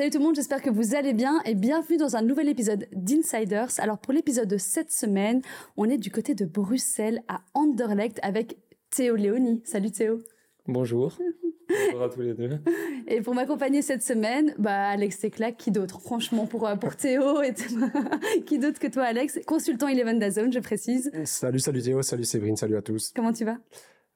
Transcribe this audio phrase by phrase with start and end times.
[0.00, 2.86] Salut tout le monde, j'espère que vous allez bien et bienvenue dans un nouvel épisode
[2.94, 3.68] d'Insiders.
[3.80, 5.42] Alors pour l'épisode de cette semaine,
[5.76, 8.56] on est du côté de Bruxelles à Anderlecht avec
[8.88, 9.60] Théo Léoni.
[9.62, 10.20] Salut Théo.
[10.66, 11.18] Bonjour.
[11.68, 12.60] Bonjour à tous les deux.
[13.08, 16.00] Et pour m'accompagner cette semaine, bah Alex Teclac, qui d'autre?
[16.00, 17.52] Franchement, pour, euh, pour Théo, et
[18.46, 19.40] qui d'autre que toi Alex?
[19.46, 21.10] Consultant Eleven Dazone, je précise.
[21.24, 23.12] Salut, salut Théo, salut Séverine, salut à tous.
[23.14, 23.58] Comment tu vas?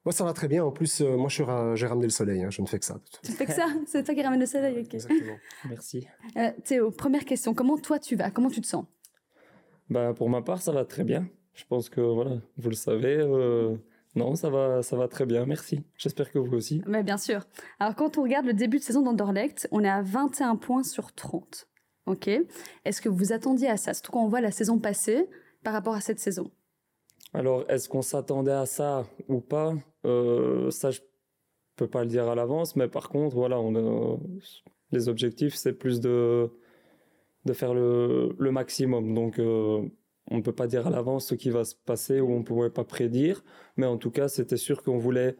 [0.04, 0.64] Moi, ça va très bien.
[0.64, 2.42] En plus, euh, moi, j'ai ramené le soleil.
[2.42, 2.50] Hein.
[2.50, 3.00] Je ne fais que ça.
[3.22, 3.66] Tu fais que ça?
[3.86, 4.76] C'est toi qui ramène le soleil.
[4.78, 5.36] Exactement.
[5.68, 6.06] Merci.
[6.36, 7.54] Euh, Théo, première question.
[7.54, 8.30] Comment toi tu vas?
[8.30, 8.84] Comment tu te sens?
[9.88, 11.26] Bah, Pour ma part, ça va très bien.
[11.54, 13.16] Je pense que, voilà, vous le savez.
[13.18, 13.76] Euh,
[14.14, 15.46] non, ça va, ça va très bien.
[15.46, 15.82] Merci.
[15.96, 16.82] J'espère que vous aussi.
[16.86, 17.46] Mais bien sûr.
[17.80, 21.12] Alors, quand on regarde le début de saison d'Anderlecht, on est à 21 points sur
[21.12, 21.66] 30.
[22.06, 22.28] Ok?
[22.84, 23.94] Est-ce que vous attendiez à ça?
[23.94, 25.26] Surtout quand on voit la saison passée
[25.62, 26.50] par rapport à cette saison.
[27.34, 29.74] Alors, est-ce qu'on s'attendait à ça ou pas?
[30.06, 31.00] Euh, Ça, je
[31.76, 34.20] peux pas le dire à l'avance, mais par contre, voilà, on
[34.92, 36.50] les objectifs, c'est plus de
[37.44, 39.12] de faire le, le maximum.
[39.12, 39.82] Donc, euh,
[40.30, 42.44] on ne peut pas dire à l'avance ce qui va se passer ou on ne
[42.44, 43.44] pouvait pas prédire,
[43.76, 45.36] mais en tout cas, c'était sûr qu'on voulait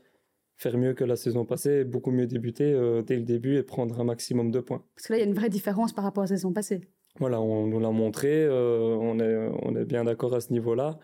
[0.57, 3.99] faire mieux que la saison passée, beaucoup mieux débuter euh, dès le début et prendre
[4.01, 4.83] un maximum de points.
[4.97, 6.83] Parce que là, il y a une vraie différence par rapport à la saison passée.
[7.21, 10.99] Voilà, on nous l'a montré, on, est, on est bien d'accord à ce niveau-là.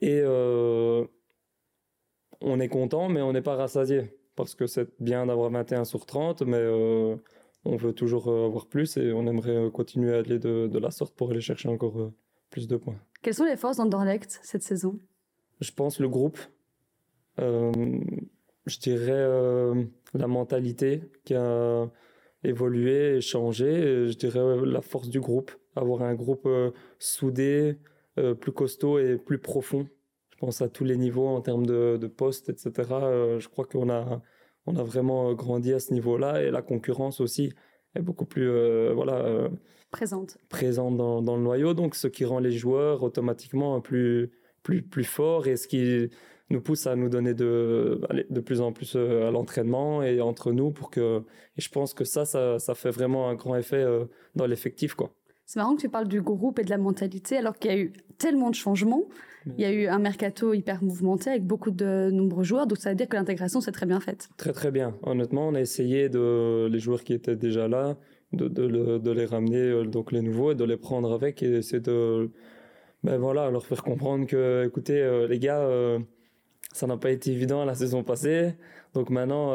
[0.00, 1.04] Et euh,
[2.40, 4.16] on est content, mais on n'est pas rassasié.
[4.36, 7.16] Parce que c'est bien d'avoir 21 sur 30, mais euh,
[7.64, 11.14] on veut toujours euh, avoir plus et on aimerait continuer à aller de, la sorte
[11.14, 12.10] pour aller chercher encore
[12.48, 12.98] plus de points.
[13.22, 14.98] Quelles sont les forces d'Anderlecht cette saison?
[15.60, 16.38] Je pense le groupe.
[17.36, 19.84] je dirais
[20.14, 21.90] la mentalité qui a
[22.42, 24.08] évolué et changé.
[24.08, 25.50] je dirais la force du groupe.
[25.76, 26.48] Avoir un groupe
[26.98, 27.76] soudé,
[28.20, 29.88] euh, plus costaud et plus profond.
[30.30, 32.72] Je pense à tous les niveaux en termes de, de postes, etc.
[32.92, 34.22] Euh, je crois qu'on a,
[34.66, 37.52] on a vraiment grandi à ce niveau-là et la concurrence aussi
[37.94, 39.50] est beaucoup plus euh, voilà
[39.90, 44.30] présente présente dans, dans, le noyau donc ce qui rend les joueurs automatiquement plus
[44.62, 46.08] plus plus forts et ce qui
[46.50, 48.00] nous pousse à nous donner de
[48.30, 51.24] de plus en plus à l'entraînement et entre nous pour que
[51.56, 53.84] et je pense que ça ça, ça fait vraiment un grand effet
[54.36, 55.12] dans l'effectif quoi
[55.50, 57.76] c'est marrant que tu parles du groupe et de la mentalité, alors qu'il y a
[57.76, 59.02] eu tellement de changements.
[59.46, 62.90] Il y a eu un mercato hyper mouvementé avec beaucoup de nombreux joueurs, donc ça
[62.90, 64.28] veut dire que l'intégration s'est très bien faite.
[64.36, 64.94] Très très bien.
[65.02, 67.96] Honnêtement, on a essayé de les joueurs qui étaient déjà là,
[68.32, 71.80] de, de, les ramener, euh, donc les nouveaux, et de les prendre avec et essayer
[71.80, 72.30] de,
[73.02, 75.98] ben voilà, leur faire comprendre que, écoutez, euh, les gars, euh,
[76.72, 78.54] ça n'a pas été évident la saison passée,
[78.94, 79.52] donc maintenant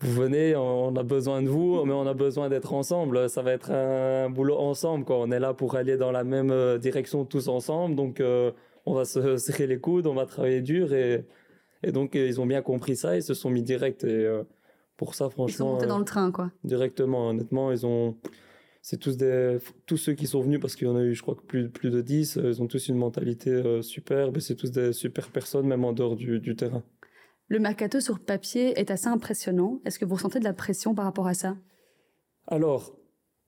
[0.00, 3.28] vous venez, on a besoin de vous, mais on a besoin d'être ensemble.
[3.30, 5.04] Ça va être un boulot ensemble.
[5.04, 5.16] Quoi.
[5.18, 7.94] On est là pour aller dans la même euh, direction tous ensemble.
[7.94, 8.50] Donc, euh,
[8.86, 10.92] on va se serrer les coudes, on va travailler dur.
[10.92, 11.24] Et,
[11.82, 13.16] et donc, ils ont bien compris ça.
[13.16, 14.04] Ils se sont mis direct.
[14.04, 14.42] Et euh,
[14.96, 15.46] pour ça, franchement.
[15.48, 16.50] Ils sont montés dans le train, quoi.
[16.64, 18.16] Directement, honnêtement, ils ont.
[18.82, 19.56] C'est tous des,
[19.86, 21.70] tous ceux qui sont venus parce qu'il y en a eu, je crois que plus,
[21.70, 25.66] plus de 10, ils ont tous une mentalité superbe et c'est tous des super personnes,
[25.66, 26.82] même en dehors du, du terrain.
[27.48, 29.80] Le mercato sur papier est assez impressionnant.
[29.84, 31.56] Est-ce que vous ressentez de la pression par rapport à ça?
[32.46, 32.96] Alors,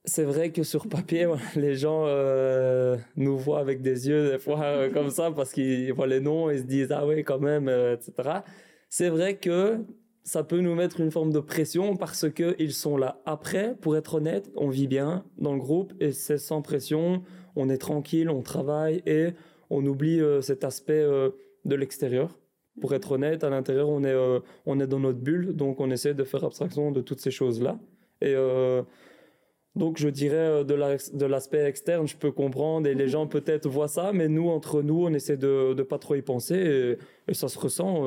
[0.05, 1.27] c'est vrai que sur papier,
[1.57, 5.93] les gens euh, nous voient avec des yeux des fois euh, comme ça parce qu'ils
[5.95, 8.41] voient les noms et se disent ah oui quand même, euh, etc.
[8.91, 9.79] C'est vrai que
[10.25, 13.23] ça peut nous mettre une forme de pression parce que ils sont là.
[13.25, 17.23] Après, pour être honnête, on vit bien dans le groupe et c'est sans pression.
[17.55, 19.31] On est tranquille, on travaille et
[19.71, 22.37] on oublie cet aspect de l'extérieur
[22.81, 25.91] pour être honnête, à l'intérieur, on est, euh, on est dans notre bulle, donc on
[25.91, 27.79] essaie de faire abstraction de toutes ces choses-là.
[28.21, 28.83] Et euh,
[29.75, 33.89] donc, je dirais euh, de l'aspect externe, je peux comprendre, et les gens peut-être voient
[33.89, 36.97] ça, mais nous, entre nous, on essaie de ne pas trop y penser,
[37.29, 38.05] et, ça se ressent.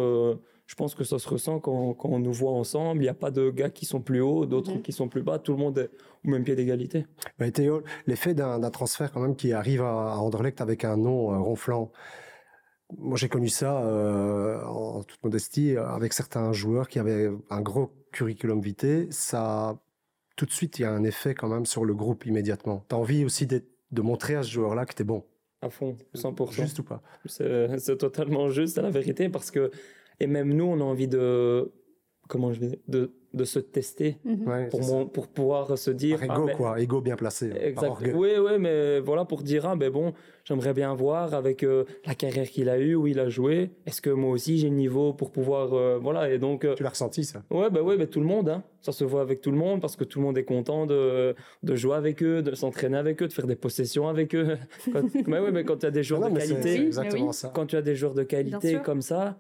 [0.66, 3.02] je pense que ça se ressent quand, quand on nous voit ensemble.
[3.02, 4.82] Il n'y a pas de gars qui sont plus hauts, d'autres mhm.
[4.82, 5.40] qui sont plus bas.
[5.40, 5.90] Tout le monde est
[6.26, 7.06] au même pied d'égalité.
[7.40, 11.92] Bah, Théo, l'effet d'un transfert quand même qui arrive à, Anderlecht avec un nom ronflant
[12.98, 17.92] moi, j'ai connu ça euh, en toute modestie avec certains joueurs qui avaient un gros
[18.12, 19.08] curriculum vitae.
[19.12, 19.80] Ça,
[20.36, 22.84] tout de suite, il y a un effet quand même sur le groupe immédiatement.
[22.88, 23.64] T'as envie aussi de
[24.02, 25.24] montrer à ce joueur-là que t'es bon.
[25.62, 26.52] À fond, 100%.
[26.52, 27.02] Juste ou pas?
[27.26, 29.72] C'est totalement juste, c'est la vérité, parce que
[30.20, 31.72] et même nous, on a envie de
[32.28, 34.70] comment je vais de de se tester mhm.
[34.70, 37.94] pour, pour pouvoir se dire ego ah, quoi ego bien placé exact.
[38.16, 40.14] oui oui mais voilà pour dire ah ben bon
[40.50, 43.70] j'aimerais bien voir avec euh, la carrière qu'il a eu où il a joué.
[43.86, 46.84] Est-ce que moi aussi j'ai le niveau pour pouvoir euh, voilà et donc euh, tu
[46.84, 47.44] l'as ressenti ça?
[47.52, 48.64] Ouais ben ouais ben tout le monde hein.
[48.82, 51.36] Ça se voit avec tout le monde parce que tout le monde est content de
[51.64, 54.58] de jouer avec eux de s'entraîner avec eux de faire des possessions avec eux.
[54.92, 57.52] Quand, mais ouais mais quand tu as des joueurs de qualité exactement ça.
[57.54, 59.38] quand tu as des joueurs de qualité comme ça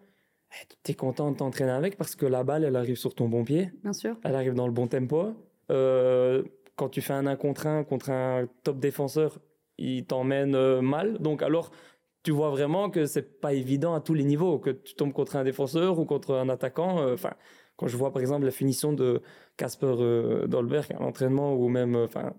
[0.84, 3.44] tu es content de t'entraîner avec parce que la balle, elle arrive sur ton bon
[3.44, 3.72] pied.
[3.84, 4.16] Bien sûr.
[4.24, 5.34] Elle arrive dans le bon tempo.
[5.72, 6.44] Euh,
[6.76, 9.40] quand tu fais un 1 contre 1 contre un top défenseur,
[9.78, 11.20] il t'emmène euh, mal.
[11.20, 11.72] Donc alors,
[12.24, 15.36] tu vois vraiment que c'est pas évident à tous les niveaux, que tu tombes contre
[15.36, 17.00] un défenseur ou contre un attaquant.
[17.00, 17.34] euh, Enfin,
[17.76, 19.22] quand je vois par exemple la finition de
[19.58, 19.96] Casper
[20.48, 22.34] Dolberg à l'entraînement ou même, enfin,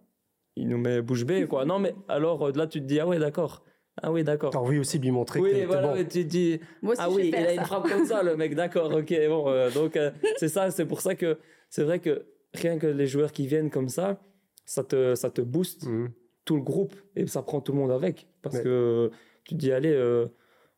[0.57, 1.65] il nous met bouche bée, quoi.
[1.65, 3.63] Non, mais alors là, tu te dis, ah ouais, d'accord.
[4.03, 4.51] Ah oui, d'accord.
[4.51, 5.93] T'as envie aussi de lui montrer que Oui, t'es voilà, bon.
[5.95, 8.55] ouais, tu dis, Moi aussi, ah oui, il a une frappe comme ça, le mec,
[8.55, 11.39] d'accord, ok, bon, euh, donc euh, c'est ça, c'est pour ça que
[11.69, 14.21] c'est vrai que rien que les joueurs qui viennent comme ça,
[14.65, 16.11] ça te, ça te booste Mhm.
[16.45, 18.29] tout le groupe et ça prend tout le monde avec.
[18.43, 19.11] Parce Mais- que
[19.45, 20.27] tu te dis, allez, euh,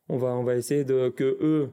[0.09, 1.69] on, va, on va essayer de que eux,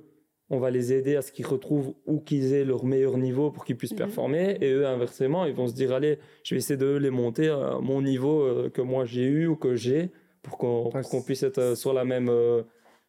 [0.53, 3.65] on va les aider à ce qu'ils retrouvent où qu'ils aient leur meilleur niveau pour
[3.65, 3.99] qu'ils puissent Mhm.
[3.99, 4.57] performer.
[4.61, 7.79] Et eux, inversement, ils vont se dire, allez, je vais essayer de les monter à
[7.81, 10.11] mon niveau euh, que moi j'ai eu ou que j'ai
[10.43, 12.29] pour qu'on puisse être euh, sur la même.
[12.29, 12.63] euh,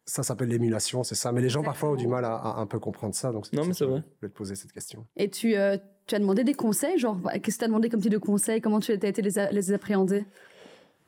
[0.04, 1.30] Ça s'appelle l'émulation, c'est ça.
[1.32, 3.30] Mais les gens parfois ont du mal à, à un peu comprendre ça.
[3.32, 4.00] Donc Non, mais c'est vrai.
[4.00, 5.06] Je voulais te poser cette question.
[5.16, 5.76] Et tu, euh,
[6.06, 8.60] tu as demandé des conseils, genre, qu'est-ce que tu as demandé comme type de conseils?
[8.60, 10.24] Comment tu as été les, les appréhender?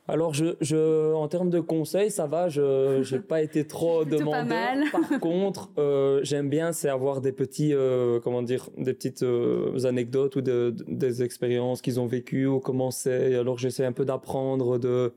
[0.06, 4.19] Alors, je, je, en termes de conseils, ça va, je n'ai pas été trop Plutôt
[4.31, 4.47] pas demandeur.
[4.47, 4.85] mal.
[4.93, 9.85] Par contre, euh, j'aime bien, c'est avoir des petits, euh, comment dire, des petites euh,
[9.87, 13.35] anecdotes ou de- de- des expériences qu'ils ont vécues ou comment c'est.
[13.35, 15.15] Alors, j'essaie un peu d'apprendre de,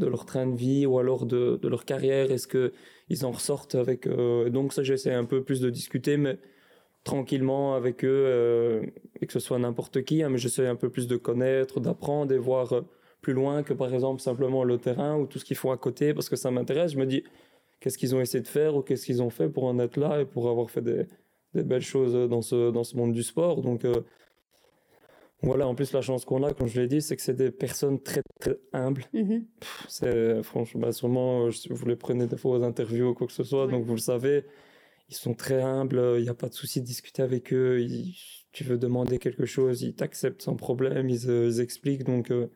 [0.00, 2.30] de leur train de vie ou alors de, de leur carrière?
[2.30, 4.06] Est-ce qu'ils en ressortent avec...
[4.06, 6.38] euh, donc, ça, j'essaie un peu plus de discuter, mais
[7.04, 8.82] tranquillement avec eux, euh,
[9.20, 12.32] et que ce soit n'importe qui, hein, mais j'essaie un peu plus de connaître, d'apprendre
[12.34, 12.72] et voir...
[12.72, 12.82] euh,
[13.20, 16.14] plus loin que par exemple simplement le terrain ou tout ce qu'ils font à côté
[16.14, 16.92] parce que ça m'intéresse.
[16.92, 17.24] Je me dis
[17.80, 20.20] qu'est-ce qu'ils ont essayé de faire ou qu'est-ce qu'ils ont fait pour en être là
[20.20, 21.04] et pour avoir fait des,
[21.52, 23.60] des belles choses dans ce, dans ce monde du sport?
[23.60, 24.02] Donc euh,
[25.42, 27.50] voilà, en plus la chance qu'on a, comme je l'ai dit, c'est que c'est des
[27.52, 29.04] personnes très très humbles.
[29.12, 29.46] Mhm.
[29.88, 33.26] C'est franchement, bah, sûrement, euh, si vous les prenez des fois aux interviews ou quoi
[33.26, 33.72] que ce soit, Ouais.
[33.72, 34.44] donc vous le savez,
[35.08, 37.80] ils sont très humbles, il n'y a pas de souci de discuter avec eux.
[37.80, 38.14] ils-
[38.50, 42.02] tu veux demander quelque chose, ils t'acceptent sans problème, ils, euh, ils expliquent.
[42.04, 42.48] Donc euh,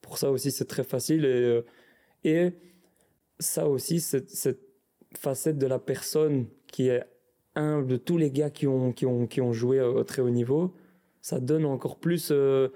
[0.00, 1.24] pour ça aussi, c'est très facile.
[1.24, 1.62] Et, euh,
[2.24, 2.52] et
[3.38, 4.60] ça aussi, cette, cette
[5.14, 7.04] facette de la personne qui est
[7.54, 10.30] humble, de tous les gars qui ont, qui ont, qui ont joué au très haut
[10.30, 10.74] niveau,
[11.26, 12.28] ça donne encore plus.
[12.30, 12.68] euh,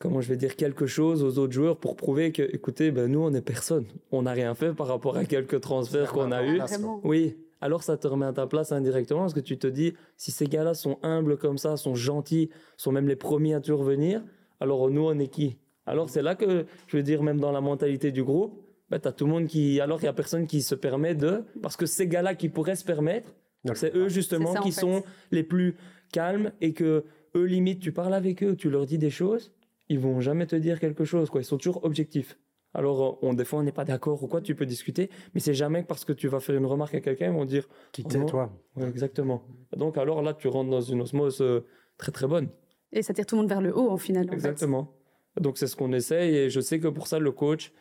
[0.00, 3.20] comment je vais dire, quelque chose aux autres joueurs pour prouver que, écoutez, ben, nous,
[3.20, 3.86] on est personne.
[4.10, 6.60] On n'a rien fait par rapport à quelques transferts qu'on a eus.
[7.04, 10.32] Oui, alors ça te remet à ta place indirectement parce que tu te dis, si
[10.32, 14.20] ces gars-là sont humbles comme ça, sont gentils, sont même les premiers à te revenir,
[14.58, 15.58] alors nous, on est qui?
[15.86, 19.06] Alors c'est là que, je veux dire, même dans la mentalité du groupe, ben, tu
[19.06, 19.80] as tout le monde qui...
[19.80, 21.44] Alors il n'y a personne qui se permet de...
[21.62, 23.32] Parce que ces gars-là qui pourraient se permettre,
[23.74, 24.80] c'est eux justement ça, qui fait.
[24.80, 25.76] sont les plus
[26.12, 27.04] calmes et que
[27.34, 29.52] eux, limite, tu parles avec eux, tu leur dis des choses,
[29.88, 31.40] ils vont jamais te dire quelque chose, quoi.
[31.40, 32.38] Ils sont toujours objectifs.
[32.74, 35.40] Alors, euh, on, des fois, on n'est pas d'accord ou quoi, tu peux discuter, mais
[35.40, 38.02] c'est jamais parce que tu vas faire une remarque à quelqu'un, ils vont dire Qui
[38.06, 39.42] Oh t'es, toi Ouais, exactement.
[39.76, 41.66] Donc, alors là, tu rentres dans une osmose euh,
[41.98, 42.48] très très bonne.
[42.92, 44.24] Et ça tire tout le monde vers le haut, au final.
[44.24, 44.34] en fait.
[44.34, 44.94] Exactement.
[45.40, 47.72] Donc, c'est ce qu'on essaye et je sais que pour ça, le coach,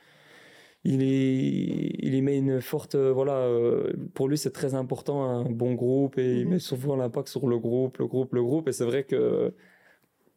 [0.83, 2.95] il, y- il y met une forte.
[2.95, 6.51] euh, voilà, euh, pour lui, c'est très important, un bon groupe et il Mhm.
[6.53, 8.67] met souvent l'impact sur le groupe, le groupe, le groupe.
[8.67, 9.53] Et c'est vrai que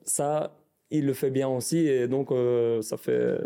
[0.05, 0.57] ça,
[0.91, 3.39] il le fait bien aussi et donc, euh, ça fait.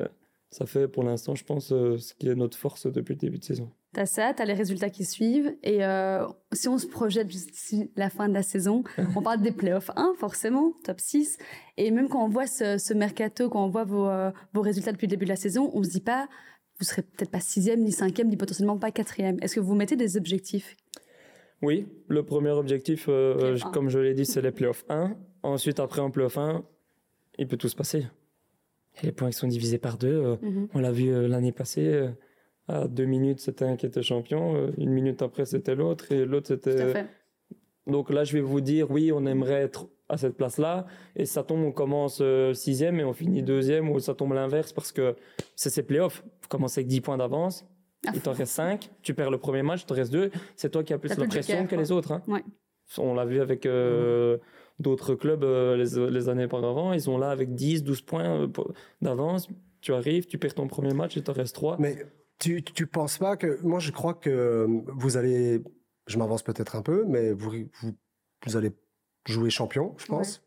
[0.51, 3.39] Ça fait pour l'instant, je pense, euh, ce qui est notre force depuis le début
[3.39, 3.71] de saison.
[3.93, 5.55] T'as ça, t'as les résultats qui suivent.
[5.63, 8.83] Et euh, si on se projette jusqu'à la fin de la saison,
[9.15, 11.37] on parle des playoffs 1, forcément, top 6.
[11.77, 14.09] Et même quand on voit ce, ce mercato, quand on voit vos,
[14.55, 16.29] vos résultats depuis le début de la saison, on se dit pas,
[16.79, 19.37] vous serez peut-être pas sixième, ni cinquième, ni potentiellement pas quatrième.
[19.43, 20.77] Est-ce que vous mettez des objectifs?
[21.63, 23.71] Oui, le premier objectif, euh, je- un.
[23.73, 25.17] comme je l'ai dit, c'est les playoffs 1.
[25.43, 26.65] Ensuite, après en playoff 1,
[27.39, 28.07] il peut tout se passer.
[29.03, 30.69] Et les points qui sont divisés par deux, euh, Mhm.
[30.75, 31.87] on l'a vu euh, l'année passée.
[31.87, 32.09] euh,
[32.71, 34.55] à deux minutes, c'était un qui était champion.
[34.55, 36.13] euh, une minute après, c'était l'autre.
[36.13, 36.93] Et l'autre, c'était.
[36.93, 37.07] fait.
[37.87, 40.87] Donc là, je vais vous dire, oui, on aimerait être à cette place-là.
[41.17, 43.91] Et ça tombe, on commence euh, sixième et on finit deuxième.
[43.91, 45.17] Ou ça tombe l'inverse parce que
[45.57, 46.23] c'est ces playoffs.
[46.43, 47.67] Vous commencez avec 10 points d'avance.
[48.07, 48.91] Ah, Il t'en reste 5.
[49.03, 50.31] Tu perds le premier match, il te reste 2.
[50.57, 51.79] C'est toi qui as plus la plus pression que quoi.
[51.79, 52.13] les autres.
[52.13, 52.23] hein.
[52.29, 52.43] Ouais.
[52.97, 54.39] On l'a vu avec euh,
[54.79, 56.93] d'autres clubs euh, les, les années auparavant.
[56.95, 58.49] Ils sont là avec 10, 12 points euh,
[59.03, 59.49] d'avance.
[59.81, 61.77] Tu arrives, tu perds ton premier match, il te reste 3.
[61.81, 61.99] Mais
[62.39, 63.61] tu, tu penses pas que.
[63.63, 65.61] Moi, je crois que vous allez.
[66.07, 67.51] Je m'avance peut-être un peu, mais vous,
[67.83, 67.93] vous,
[68.47, 68.73] vous allez
[69.33, 70.43] jouer champion, je pense.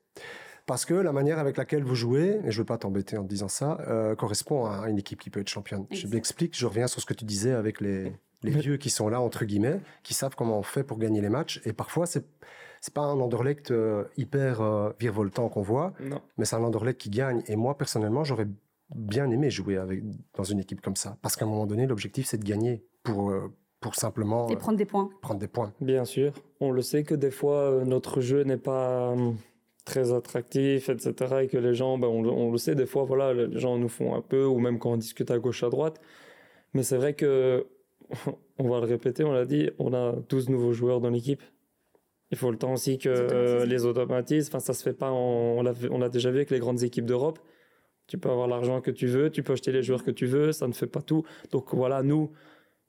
[0.68, 3.24] Parce que la manière avec laquelle vous jouez, et je ne veux pas t'embêter en
[3.24, 5.86] te disant ça, euh, correspond à une équipe qui peut être championne.
[5.92, 8.04] Je m'explique, je reviens sur ce que tu disais avec les,
[8.44, 11.20] les Mais- vieux qui sont là, entre guillemets, qui savent comment on fait pour gagner
[11.22, 11.62] les matchs.
[11.66, 12.26] Et parfois, c'est
[12.84, 16.20] c'est pas un Anderlecht euh, hyper euh, virevoltant qu'on voit, Non.
[16.38, 17.44] mais c'est un Anderlecht qui gagne.
[17.48, 18.48] Et moi, personnellement, j'aurais
[18.96, 20.02] bien aimé jouer avec,
[20.36, 21.16] dans une équipe comme ça.
[21.22, 24.58] Parce qu'à un moment donné, l'objectif, c'est de gagner pour, euh, pour simplement Et euh,
[24.58, 25.10] prendre des points.
[25.22, 25.74] prendre des points.
[25.82, 26.32] Bien sûr.
[26.62, 29.10] On le sait que des fois, euh, notre jeu n'est pas.
[29.10, 29.36] hum,
[29.84, 31.14] très attractif, etc.
[31.42, 33.90] Et que les gens, ben, on, on, le sait, des fois, voilà, les gens nous
[33.90, 36.00] font un peu, ou même quand on discute à gauche, à droite.
[36.74, 37.66] Mais c'est vrai que,
[38.60, 41.42] on va le répéter, on l'a dit, on a 12 nouveaux joueurs dans l'équipe.
[42.30, 45.74] Il faut le temps aussi que les automatismes, enfin, ça se fait pas, on l'a
[45.90, 47.40] on déjà vu avec les grandes équipes d'Europe.
[48.08, 50.52] Tu peux avoir l'argent que tu veux, tu peux acheter les joueurs que tu veux,
[50.54, 51.24] ça ne fait pas tout.
[51.52, 52.32] Donc voilà, nous,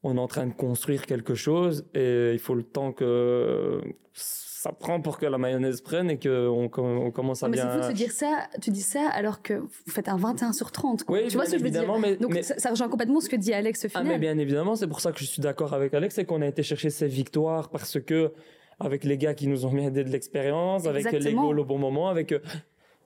[0.03, 3.81] on est en train de construire quelque chose et il faut le temps que
[4.15, 7.65] ça prend pour que la mayonnaise prenne et qu'on on commence à mais bien...
[7.65, 10.17] Mais c'est fou de se dire ça, tu dis ça alors que vous faites un
[10.17, 11.05] 21 sur 30.
[11.09, 13.35] Oui, tu vois ce que je veux dire mais, Donc Ça, rejoint complètement ce que
[13.35, 14.05] dit Alex au final.
[14.07, 16.43] Ah mais bien évidemment, c'est pour ça que je suis d'accord avec Alex, c'est qu'on
[16.43, 18.33] a été chercher ces victoires parce que
[18.79, 21.79] avec les gars qui nous ont mis aidé de l'expérience, avec les goals au bon
[21.79, 22.39] moment, avec euh,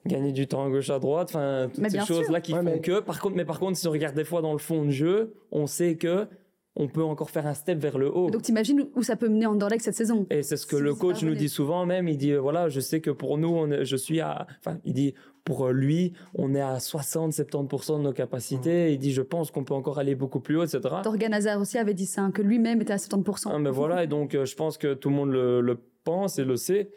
[0.06, 3.00] gagner du temps à gauche à droite, enfin toutes ces choses là qui font que
[3.00, 5.34] par contre mais par contre si on regarde des fois dans le fond de jeu,
[5.52, 6.28] on sait que
[6.76, 8.30] on peut encore faire un step vers le haut.
[8.30, 11.22] Donc t'imagines où ça peut mener Anderlecht cette saison Et c'est ce que le coach
[11.22, 13.96] nous dit souvent même, il dit euh, voilà, je sais que pour nous on je
[13.96, 15.14] suis à enfin il dit
[15.44, 18.92] pour euh, lui, on est à 60-70% de nos capacités.
[18.92, 20.80] Il dit, je pense qu'on peut encore aller beaucoup plus haut, etc.
[21.04, 23.50] Torgan Hazard aussi avait dit ça, hein, que lui-même était à 70%.
[23.52, 26.44] Ah, mais voilà, et donc je pense que tout le monde le, le pense et
[26.44, 26.90] le sait.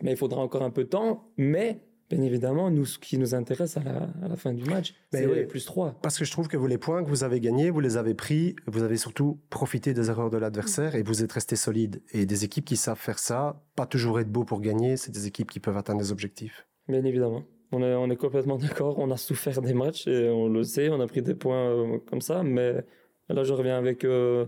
[0.00, 1.30] Mais il faudra encore un peu de temps.
[1.36, 5.64] Mais bien évidemment, nous, ce qui nous intéresse à la, fin du match, c'est plus
[5.64, 5.98] 3.
[6.02, 8.14] Parce que je trouve que vous, les points que vous avez gagnés, vous les avez
[8.14, 12.02] pris, vous avez surtout profité des erreurs de l'adversaire et vous êtes resté solide.
[12.12, 15.26] Et des équipes qui savent faire ça, pas toujours être beau pour gagner, c'est des
[15.26, 16.66] équipes qui peuvent atteindre des objectifs.
[16.88, 17.44] Bien évidemment.
[17.70, 18.98] On est, on est complètement d'accord.
[18.98, 20.88] On a souffert des matchs et on le sait.
[20.88, 22.42] On a pris des points euh, comme ça.
[22.42, 22.84] Mais
[23.28, 24.46] là, je reviens avec, euh,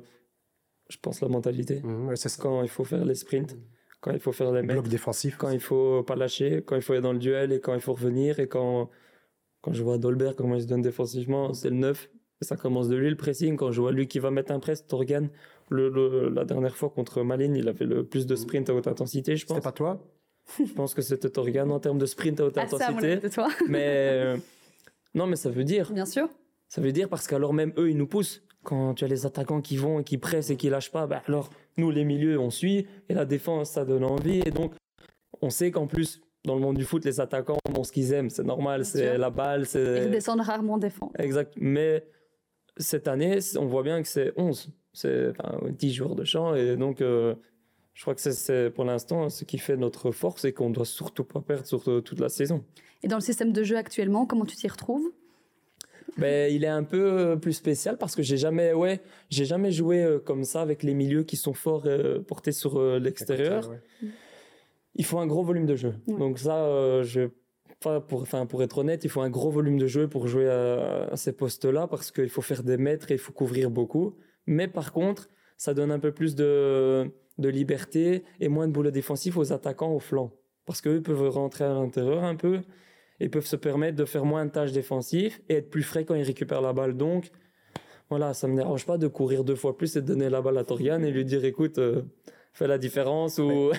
[0.88, 1.82] je pense, la mentalité.
[1.82, 3.58] Mmh, Quand il faut faire les sprints
[4.00, 6.92] quand il faut faire les blocs défensifs, quand il faut pas lâcher, quand il faut
[6.92, 8.90] aller dans le duel et quand il faut revenir et quand
[9.62, 12.10] quand je vois Dolberg comment il se donne défensivement, c'est le 9
[12.42, 14.86] ça commence de lui le pressing quand je vois lui qui va mettre un press
[14.86, 15.28] Torgan
[15.70, 19.36] le, la dernière fois contre Malin, il avait le plus de sprint à haute intensité,
[19.36, 19.56] je pense.
[19.56, 20.04] C'était pas toi
[20.58, 23.20] Je pense que c'était Torgan en termes de sprint à haute ah, intensité.
[23.22, 23.48] Ça, toi.
[23.68, 24.36] mais euh,
[25.14, 25.92] non, mais ça veut dire.
[25.92, 26.28] Bien sûr.
[26.68, 28.42] Ça veut dire parce qu'alors même eux, ils nous poussent.
[28.62, 31.22] Quand tu as les attaquants qui vont et qui pressent et qui lâchent pas, bah
[31.26, 32.86] alors nous, les milieux, on suit.
[33.08, 34.40] Et la défense, ça donne envie.
[34.40, 34.72] Et donc,
[35.40, 38.30] on sait qu'en plus, dans le monde du foot, les attaquants, bon, ce qu'ils aiment,
[38.30, 39.66] c'est normal, c'est la balle.
[39.66, 41.12] c'est Ils descendent rarement défendre.
[41.18, 41.54] Exact.
[41.56, 42.04] Mais
[42.76, 44.70] cette année, on voit bien que c'est 11.
[44.92, 46.54] C'est enfin, 10 joueurs de champ.
[46.54, 47.34] Et donc, euh,
[47.94, 51.24] je crois que c'est pour l'instant ce qui fait notre force et qu'on doit surtout
[51.24, 52.64] pas perdre sur toute la saison.
[53.02, 55.10] Et dans le système de jeu actuellement, comment tu t'y retrouves?
[56.16, 59.70] Ben, il est un peu euh, plus spécial parce que j'ai jamais, ouais, j'ai jamais
[59.70, 63.72] joué euh, comme ça avec les milieux qui sont forts euh, portés sur l'extérieur.
[64.94, 65.94] Il faut un gros volume de jeu.
[66.08, 67.28] Donc ça, je,
[67.80, 71.16] pour, enfin, pour être honnête, il faut un gros volume de jeu pour jouer à,
[71.16, 74.16] ces postes-là parce qu'il faut faire des mètres et il faut couvrir beaucoup.
[74.46, 78.90] Mais par contre, ça donne un peu plus de, de liberté et moins de boulot
[78.90, 80.32] défensif aux attaquants au flanc.
[80.66, 82.60] Parce qu'eux peuvent rentrer à l'intérieur un peu
[83.20, 86.14] et peuvent se permettre de faire moins de tâches défensives et être plus frais quand
[86.14, 86.96] ils récupèrent la balle.
[86.96, 87.30] Donc,
[88.08, 90.58] voilà, ça me dérange pas de courir deux fois plus et de donner la balle
[90.58, 92.02] à Torian et lui dire, écoute, euh,
[92.52, 93.70] fais la différence ou.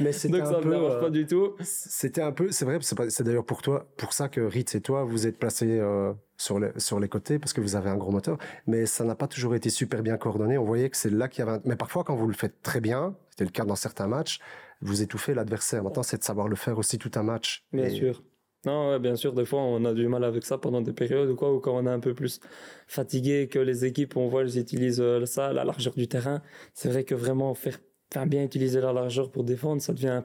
[0.00, 1.54] Mais c'était Donc ça me dérange pas du tout.
[1.60, 5.04] C'était un peu, c'est vrai, c'est d'ailleurs pour toi, pour ça que Ritz et toi,
[5.04, 8.12] vous êtes placés euh, sur les sur les côtés parce que vous avez un gros
[8.12, 8.38] moteur.
[8.66, 10.56] Mais ça n'a pas toujours été super bien coordonné.
[10.58, 11.60] On voyait que c'est là qu'il y avait.
[11.64, 14.40] Mais parfois, quand vous le faites très bien, c'était le cas dans certains matchs,
[14.82, 15.82] vous étouffez l'adversaire.
[15.82, 17.64] Maintenant, c'est de savoir le faire aussi tout un match.
[17.72, 18.22] Bien sûr.
[18.64, 21.34] Non, bien sûr, des fois, on a du mal avec ça pendant des périodes ou
[21.34, 22.38] quoi, ou quand on est un peu plus
[22.86, 26.42] fatigué, que les équipes, on voit, elles utilisent euh, ça, la largeur du terrain.
[26.72, 27.78] C'est vrai que vraiment faire,
[28.26, 30.22] bien utiliser la largeur pour défendre, ça devient,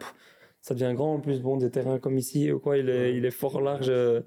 [0.61, 1.15] ça devient grand.
[1.15, 3.89] En plus, bon, des terrains comme ici ou quoi, il est, il est fort large.
[3.89, 4.21] Euh,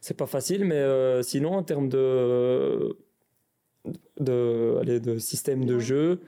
[0.00, 2.96] c'est pas facile, mais euh, sinon, en termes de,
[4.18, 6.20] de, allez, de système de jeu,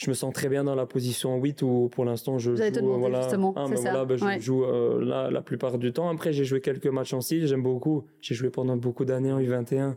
[0.00, 3.28] je me sens très bien dans la position 8 où pour l'instant je joue voilà,
[3.30, 6.62] ah, ben voilà ben, je joue euh, là la plupart du temps après j'ai joué
[6.62, 9.96] quelques matchs en 6 j'aime beaucoup j'ai joué pendant beaucoup d'années en U21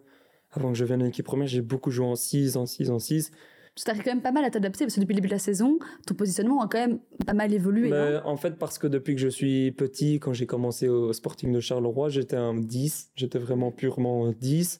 [0.51, 2.99] avant que je vienne en équipe première j'ai beaucoup joué en 6 en 6 en
[2.99, 3.31] 6
[3.75, 5.39] tu t'arrives quand même pas mal à t'adapter parce que depuis le début de la
[5.39, 7.89] saison, ton positionnement a quand même pas mal évolué.
[7.89, 11.51] Ben, en fait, parce que depuis que je suis petit, quand j'ai commencé au Sporting
[11.51, 13.13] de Charleroi, j'étais un 10.
[13.15, 14.79] J'étais vraiment purement 10.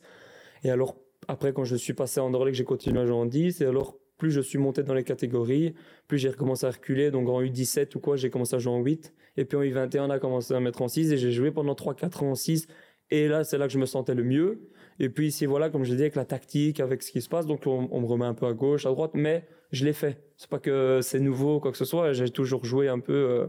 [0.64, 0.96] Et alors,
[1.28, 3.62] après, quand je suis passé en Anderlecht, j'ai continué à jouer en 10.
[3.62, 5.74] Et alors, plus je suis monté dans les catégories,
[6.08, 7.12] plus j'ai recommencé à reculer.
[7.12, 9.14] Donc en U17 ou quoi, j'ai commencé à jouer en 8.
[9.38, 11.74] Et puis en U21, on a commencé à mettre en 6 et j'ai joué pendant
[11.74, 12.68] 3-4 ans en 6.
[13.12, 14.70] Et là, c'est là que je me sentais le mieux.
[15.00, 17.46] Et puis ici, voilà, comme je dis, avec la tactique, avec ce qui se passe,
[17.46, 20.22] donc on, me remet un peu à gauche, à droite, mais je l'ai fait.
[20.38, 22.14] C'est pas que c'est nouveau, quoi que ce soit.
[22.14, 23.48] J'ai toujours joué un peu euh,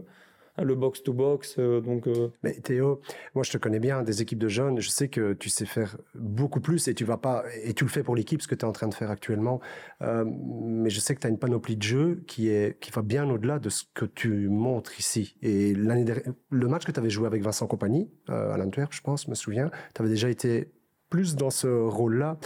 [0.63, 1.55] le box-to-box.
[1.59, 3.01] euh, donc, euh, Mais Théo,
[3.33, 5.97] moi je te connais bien, des équipes de jeunes, je sais que tu sais faire
[6.13, 8.65] beaucoup plus et tu vas pas et tu le fais pour l'équipe, ce que tu
[8.65, 9.59] es en train de faire actuellement.
[10.01, 13.01] Euh, mais je sais que tu as une panoplie de jeux qui est qui va
[13.01, 15.35] bien au-delà de ce que tu montres ici.
[15.41, 19.01] Et l'année dernière, le match que tu avais joué avec Vincent Compagnie à l'Antwerp, je
[19.01, 20.71] pense, me souviens, tu avais déjà été
[21.09, 22.37] plus dans ce rôle-là,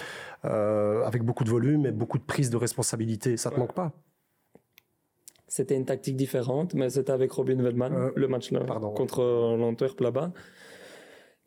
[0.45, 3.37] euh, avec beaucoup de volume et beaucoup de prise de responsabilité.
[3.37, 3.93] Ça te manque pas?
[5.49, 8.91] C'était une tactique différente, mais c'était avec Robin Vedman, Euh, le match là, pardon.
[8.91, 10.31] contre euh, l'Antwerp là-bas.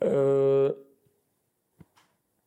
[0.05, 0.73] Euh,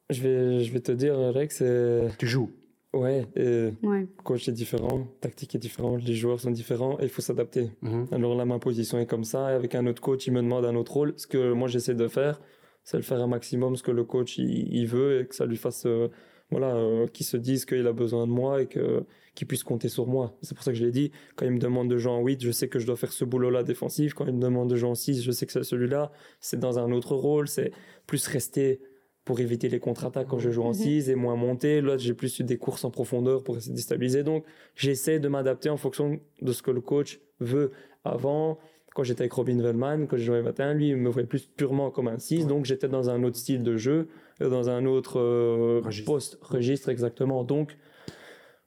[0.09, 2.09] je, vais, je vais te dire, Rex, c'est.
[2.19, 2.51] Tu joues.
[2.93, 4.07] Ouais, et Ouais.
[4.23, 7.71] coach est différent, tactique est différente, les joueurs sont différents et il faut s'adapter.
[7.81, 8.07] Mhm.
[8.13, 10.63] Alors là, ma position est comme ça, et avec un autre coach, il me demande
[10.65, 11.13] un autre rôle.
[11.17, 12.39] Ce que moi j'essaie de faire,
[12.85, 15.45] c'est le faire un maximum ce que le coach il, il veut et que ça
[15.45, 16.07] lui fasse, euh,
[16.51, 19.89] voilà, euh, qu'il se dise qu'il a besoin de moi et que qu'il puisse compter
[19.89, 20.37] sur moi.
[20.41, 21.11] C'est pour ça que je l'ai dit.
[21.35, 23.25] Quand il me demande de jouer en 8, je sais que je dois faire ce
[23.25, 24.13] boulot-là défensif.
[24.13, 26.11] Quand il me demande de jouer en 6, je sais que c'est celui-là.
[26.39, 27.49] C'est dans un autre rôle.
[27.49, 27.71] C'est
[28.07, 28.79] plus rester
[29.25, 30.73] pour éviter les contre-attaques quand je joue en Mhm.
[30.75, 31.81] 6 et moins monter.
[31.81, 34.23] Là, j'ai plus eu des courses en profondeur pour essayer de déstabiliser.
[34.23, 37.71] Donc, j'essaie de m'adapter en fonction de ce que le coach veut.
[38.05, 38.57] Avant,
[38.93, 41.91] quand j'étais avec Robin Vellman, quand j'ai joué 21, lui, il me voyait plus purement
[41.91, 42.47] comme un 6.
[42.47, 44.07] Donc, j'étais dans un autre style de jeu,
[44.41, 46.11] euh, dans un autre euh, Registre.
[46.11, 47.43] poste, registre exactement.
[47.43, 47.75] Donc,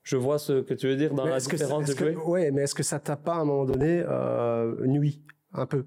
[0.03, 2.15] je vois ce que tu veux dire dans Mais la que différence de jouer.
[2.15, 5.67] que- ouais, mais est-ce que ça t'a pas à un moment donné euh, nuit un
[5.67, 5.85] peu?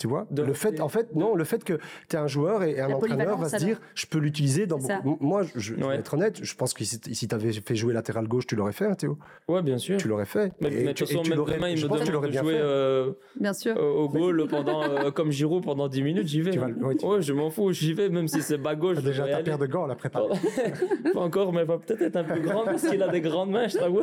[0.00, 1.74] Tu vois De le fait en fait non le fait que
[2.08, 4.78] tu es un joueur et un entraîneur va polyvalence, se dire je peux l'utiliser dans
[4.78, 5.16] beaucoup...
[5.20, 5.96] moi je, je vais Ouais.
[5.96, 8.72] être honnête je pense que si, si tu avais fait jouer latéral gauche tu l'aurais
[8.72, 9.96] fait hein, Théo Ouais, bien sûr.
[9.98, 11.68] tu l'aurais fait Mais, Et mais de tu- toute et façon, tu même l'aurais- demain,
[11.68, 13.76] il je me pense que tu demande l'aurais de bien jouer fait euh, Bien sûr.
[13.76, 16.50] euh, au goal pendant, euh, comme Giroud pendant 10 minutes, j'y vais.
[16.50, 18.96] Tu vas ouais, tu- Ouais, je m'en fous, j'y vais, même si c'est bas gauche.
[18.98, 20.28] Je déjà ta paire de gants la préparée
[21.14, 23.50] Pas encore, mais elle va peut-être être un peu grande parce qu'il a des grandes
[23.50, 24.02] mains, je t'avoue.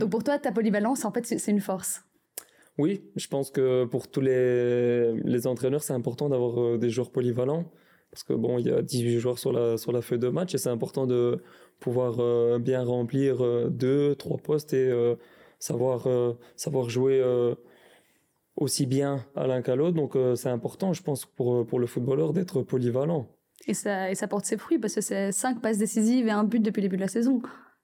[0.00, 2.02] Donc pour toi, ta polyvalence, en fait, c'est une force.
[2.78, 7.10] Oui, je pense que pour tous les, les entraîneurs, c'est important d'avoir euh, des joueurs
[7.10, 7.64] polyvalents.
[8.10, 10.54] Parce que bon, il y a 18 joueurs sur la, sur la feuille de match
[10.54, 11.42] et c'est important de
[11.80, 15.16] pouvoir euh, bien remplir euh, deux, trois postes et euh,
[15.58, 16.06] savoir,
[16.56, 17.22] savoir jouer
[18.56, 19.96] aussi bien à l'un qu'à l'autre.
[19.96, 23.26] Donc c'est important, je pense, pour, pour le footballeur d'être polyvalent.
[23.66, 26.44] Et ça, et ça porte ses fruits parce que c'est cinq passes décisives et un
[26.44, 27.40] but depuis le début de la saison.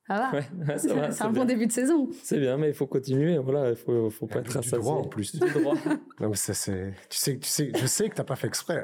[0.08, 0.32] Ça va.
[0.38, 1.30] Ouais, c'est un bien.
[1.30, 2.08] bon début de saison.
[2.22, 3.38] C'est bien, mais il faut continuer.
[3.38, 4.78] Voilà, il faut, faut pas Du- être du rassasié.
[4.78, 5.36] droit, en plus.
[5.40, 5.74] Du droit.
[6.20, 8.82] non mais ça c'est tu sais tu sais je sais que t'as pas fait exprès.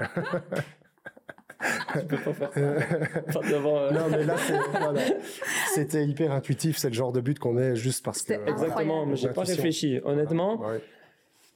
[1.94, 3.40] Je peux pas faire ça.
[3.40, 4.36] Pas devant, euh, non mais là
[5.74, 8.34] c'était hyper intuitif c'est le genre de but qu'on met juste parce que.
[8.48, 10.00] Exactement, mais j'ai pas réfléchi.
[10.04, 10.80] Honnêtement, Ouais.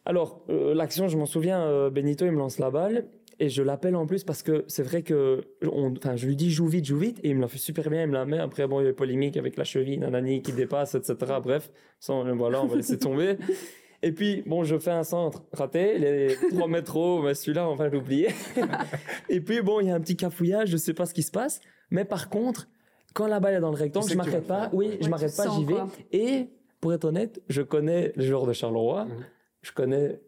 [0.04, 3.06] Alors, euh, l'action, je m'en souviens, euh, Benito, il me lance la balle
[3.44, 6.50] et je l'appelle en plus parce que c'est vrai que on, enfin, je lui dis
[6.50, 8.38] joue vite, joue vite et il me la fait super bien, il me la met.
[8.38, 11.14] Après, bon, il y a eu polémique avec la cheville, nanani qui dépasse, etc.
[11.42, 13.36] Bref, ça, on- voilà, on va laisser tomber.
[14.04, 17.74] Et puis, bon, je fais un centre raté, les 3 mètres hauts, mais celui-là, on
[17.76, 18.28] va l'oublier.
[19.28, 21.30] et puis, bon, il y a un petit cafouillage, je sais pas ce qui se
[21.30, 21.60] passe.
[21.90, 22.68] Mais par contre,
[23.14, 24.70] quand la balle est dans le rectangle, je m'arrête le pas.
[24.72, 25.74] Oui, Ouais, je m'arrête pas, j'y vais.
[25.74, 25.88] quoi.
[26.10, 26.48] Et
[26.80, 29.04] pour être honnête, je connais les joueurs de Charleroi.
[29.04, 29.24] Mhm.
[29.62, 30.20] Je connais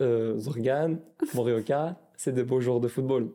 [0.00, 0.96] euh, Zorgan,
[1.34, 1.98] Morioka.
[2.20, 3.28] C'est des beaux joueurs de football.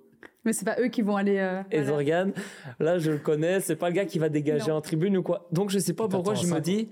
[0.44, 1.38] Mais c'est pas eux qui vont aller.
[1.40, 1.88] euh, Et voilà.
[1.88, 2.32] Zorgan,
[2.80, 3.62] là, je le connais.
[3.62, 4.78] C'est pas le gars qui va dégager Non.
[4.78, 5.48] en tribune ou quoi.
[5.54, 6.90] Donc, je sais pas Il pourquoi je me dis,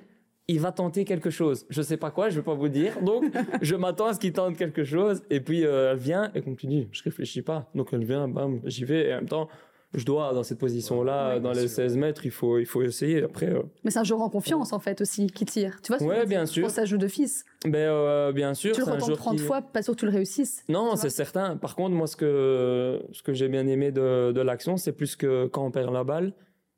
[0.47, 1.65] il va tenter quelque chose.
[1.69, 3.01] Je sais pas quoi, je vais pas vous dire.
[3.01, 3.25] Donc,
[3.62, 5.21] je m'attends à ce qu'il tente quelque chose.
[5.30, 6.88] Et puis, euh, elle vient et continue.
[6.93, 7.69] Je réfléchis pas.
[7.75, 9.10] Donc, elle vient, bam, j'y vais.
[9.10, 9.49] Et en même temps,
[9.93, 11.69] je dois, dans cette position-là, Ouais, dans les sûr.
[11.69, 13.23] 16 mètres, il faut, il faut essayer.
[13.23, 15.82] Après, euh, Mais c'est un joueur en confiance, en fait, aussi, qui tire.
[15.82, 16.63] Tu vois Ouais, bien sûr.
[16.63, 17.43] Pour ça joue d'office.
[17.65, 20.06] ben, euh, bien sûr, Tu le retentes joueur 30 qui- fois, pas sûr que tu
[20.06, 20.63] le réussisses.
[20.69, 21.58] Non, c'est certain.
[21.58, 25.15] Par contre, moi, ce que, ce que j'ai bien aimé de, de l'action, c'est plus
[25.15, 26.34] que quand on perd la balle,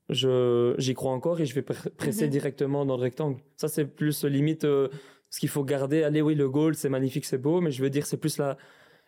[0.09, 2.31] je, j'y crois encore et je vais pr- presser Mhm.
[2.31, 3.37] directement dans le rectangle.
[3.57, 4.89] Ça, c'est plus limite euh,
[5.29, 6.03] ce qu'il faut garder.
[6.03, 8.57] Allez, oui, le goal, c'est magnifique, c'est beau, mais je veux dire, c'est plus la,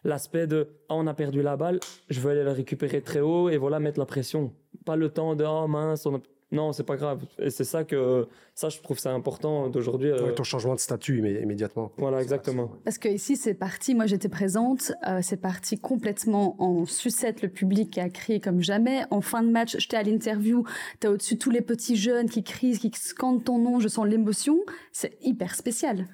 [0.05, 3.49] l'aspect de ah, on a perdu la balle, je veux aller la récupérer très haut
[3.49, 4.53] et voilà, mettre la pression.
[4.85, 7.23] Pas le temps de oh mince, on a- non, c'est pas grave.
[7.39, 10.11] Et c'est ça que, ça, je trouve ça important d'aujourd'hui.
[10.11, 12.69] euh, Ouais, ton changement de statut immé- immédiatement Voilà, exactement.
[12.85, 17.49] Parce que ici, c'est parti, moi j'étais présente, euh, c'est parti complètement en sucette, le
[17.49, 19.01] public a crié comme jamais.
[19.09, 20.63] En fin de match, j'étais à l'interview,
[20.99, 24.59] t'as au-dessus tous les petits jeunes qui crient, qui scandent ton nom, je sens l'émotion.
[24.93, 26.07] C'est hyper spécial.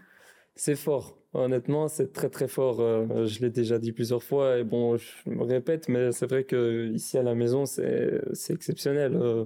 [0.55, 1.17] C'est fort.
[1.33, 2.81] Honnêtement, c'est très très fort.
[2.81, 6.43] Euh, je l'ai déjà dit plusieurs fois et bon, je me répète, mais c'est vrai
[6.43, 9.15] que ici à la maison, c'est c'est exceptionnel.
[9.15, 9.45] euh,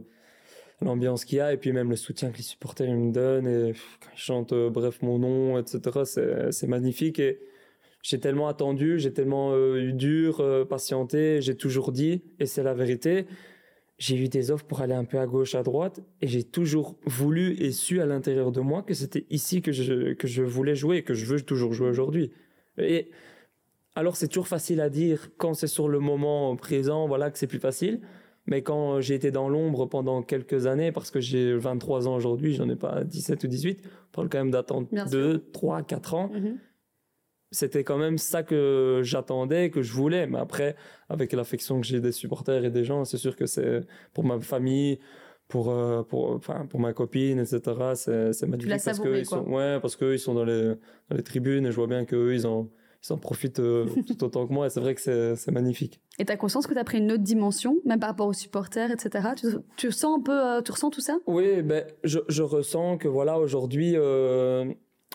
[0.81, 3.73] L'ambiance qu'il y a et puis même le soutien que les supporters me donnent et
[4.01, 6.05] quand ils chantent euh, bref mon nom, etc.
[6.51, 7.39] C'est magnifique et
[8.03, 13.25] j'ai tellement attendu, j'ai tellement eu dur, patienté, j'ai toujours dit et c'est la vérité.
[13.97, 16.97] J'ai eu des offres pour aller un peu à gauche, à droite, et j'ai toujours
[17.05, 20.75] voulu et su à l'intérieur de moi que c'était ici que je, que je voulais
[20.75, 22.31] jouer et que je veux toujours jouer aujourd'hui.
[22.77, 23.09] Et
[23.95, 27.47] alors, c'est toujours facile à dire quand c'est sur le moment présent, voilà, que c'est
[27.47, 28.01] plus facile.
[28.47, 32.53] Mais quand j'ai été dans l'ombre pendant quelques années, parce que j'ai 23 ans aujourd'hui,
[32.53, 36.29] j'en ai pas 17 ou 18, on parle quand même d'attendre 2, 3, 4 ans.
[36.31, 36.59] Mhm.
[37.51, 40.27] C'était quand même ça que j'attendais, que je voulais.
[40.27, 40.75] Mais après,
[41.09, 43.81] avec l'affection que j'ai des supporters et des gens, c'est sûr que c'est
[44.13, 44.99] pour ma famille,
[45.47, 47.61] pour, euh, pour, enfin, pour ma copine, etc.
[47.95, 50.75] C'est magnifique parce que ils sont, ouais, parce qu'ils sont dans les,
[51.09, 52.69] dans les tribunes et je vois bien qu'eux, ils ont
[53.07, 54.67] ils en profitent euh, tout autant que moi.
[54.67, 56.01] Et c'est vrai que c'est magnifique.
[56.17, 58.33] Et tu as conscience que tu as pris une autre dimension, même par rapport aux
[58.33, 59.29] supporters, etc.
[59.35, 61.17] Tu, tu ressens un peu, euh, tu ressens tout ça?
[61.27, 63.95] Oui, ben, je, je, ressens que voilà, aujourd'hui,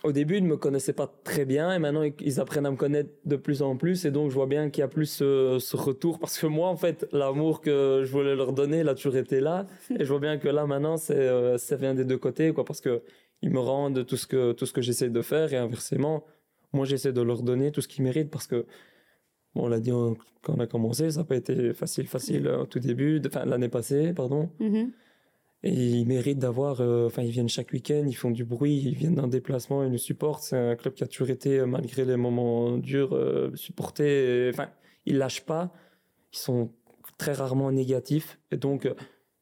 [0.03, 2.77] au début, ils ne me connaissaient pas très bien et maintenant, ils apprennent à me
[2.77, 4.07] connaître de plus en plus.
[4.07, 6.77] Et donc, je vois bien qu'il y a plus ce, retour parce que moi, en
[6.77, 9.67] fait, l'amour que je voulais leur donner, il a toujours été là.
[9.91, 12.81] et je vois bien que là, maintenant, c'est ça vient des deux côtés, quoi, parce
[12.81, 13.03] que
[13.43, 16.25] ils me rendent tout ce que, tout ce que j'essaie de faire et inversement
[16.73, 18.67] moi, j'essaie de leur donner tout ce qu'ils méritent parce que,
[19.55, 22.67] bon, on l'a dit quand on a commencé, ça n'a pas été facile, facile au
[22.67, 24.51] tout début, enfin, l'année passée, pardon.
[24.61, 24.91] Mm-hmm.
[25.63, 28.95] Et ils méritent d'avoir, euh, enfin, ils viennent chaque week-end, ils font du bruit, ils
[28.95, 30.43] viennent d'un déplacement, ils nous supportent.
[30.43, 34.49] C'est un club qui a toujours été, euh, malgré les moments durs, euh, supporté.
[34.53, 34.69] Enfin,
[35.05, 35.71] ils lâchent pas.
[36.33, 36.71] Ils sont
[37.19, 38.39] très rarement négatifs.
[38.51, 38.89] Et donc,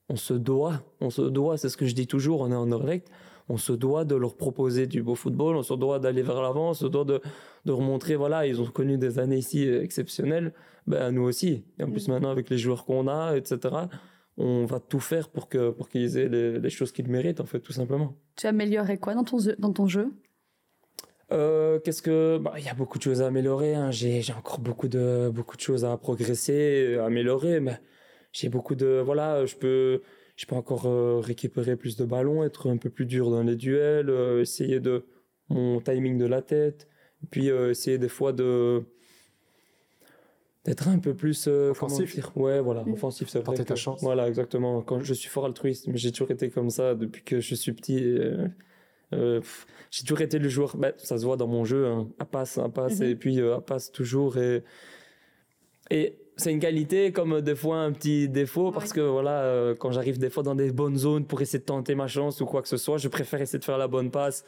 [0.08, 2.72] on se doit, on se doit, c'est ce que je dis toujours, on est en
[2.72, 3.08] Orlect,
[3.48, 6.70] on se doit de leur proposer du beau football, on se doit d'aller vers l'avant,
[6.70, 7.20] on se doit de,
[7.66, 10.54] de remontrer, voilà, ils ont connu des années ici exceptionnelles,
[10.86, 11.64] ben nous aussi.
[11.78, 12.12] Et en plus mm.
[12.12, 13.58] maintenant avec les joueurs qu'on a, etc.,
[14.38, 17.60] on va tout faire pour que pour qu'ils aient les, choses qu'ils méritent, en fait,
[17.60, 18.16] tout simplement.
[18.36, 20.12] Tu améliorerais quoi dans ton jeu, dans ton jeu?
[21.30, 23.90] Euh, qu'est-ce que bah, il y a beaucoup de choses à améliorer hein.
[23.90, 27.78] j'ai encore beaucoup de beaucoup de choses à progresser à améliorer mais
[28.32, 30.00] j'ai beaucoup de voilà je peux
[30.36, 33.56] je peux encore euh, récupérer plus de ballons, être un peu plus dur dans les
[33.56, 35.04] duels, euh, essayer de
[35.50, 36.88] mon timing de la tête,
[37.30, 38.84] puis essayer des fois de
[40.68, 42.18] d'être un peu plus offensif.
[42.36, 42.92] ouais, voilà, mmh.
[42.92, 43.56] offensif, c'est vrai.
[43.64, 44.02] ta chance.
[44.02, 44.82] Voilà, exactement.
[44.82, 47.72] Quand je suis fort altruiste, mais j'ai toujours été comme ça depuis que je suis
[47.72, 48.18] petit.
[49.12, 52.58] j'ai toujours été le joueur, bah, ça se voit dans mon jeu, hein, à passe,
[52.58, 53.04] à passe, mmh.
[53.04, 54.36] et puis à passe toujours.
[54.38, 54.62] Et,
[55.90, 59.90] et c'est une qualité comme des fois un petit défaut parce que voilà euh, quand
[59.90, 62.62] j'arrive des fois dans des bonnes zones pour essayer de tenter ma chance ou quoi
[62.62, 64.44] que ce soit je préfère essayer de faire la bonne passe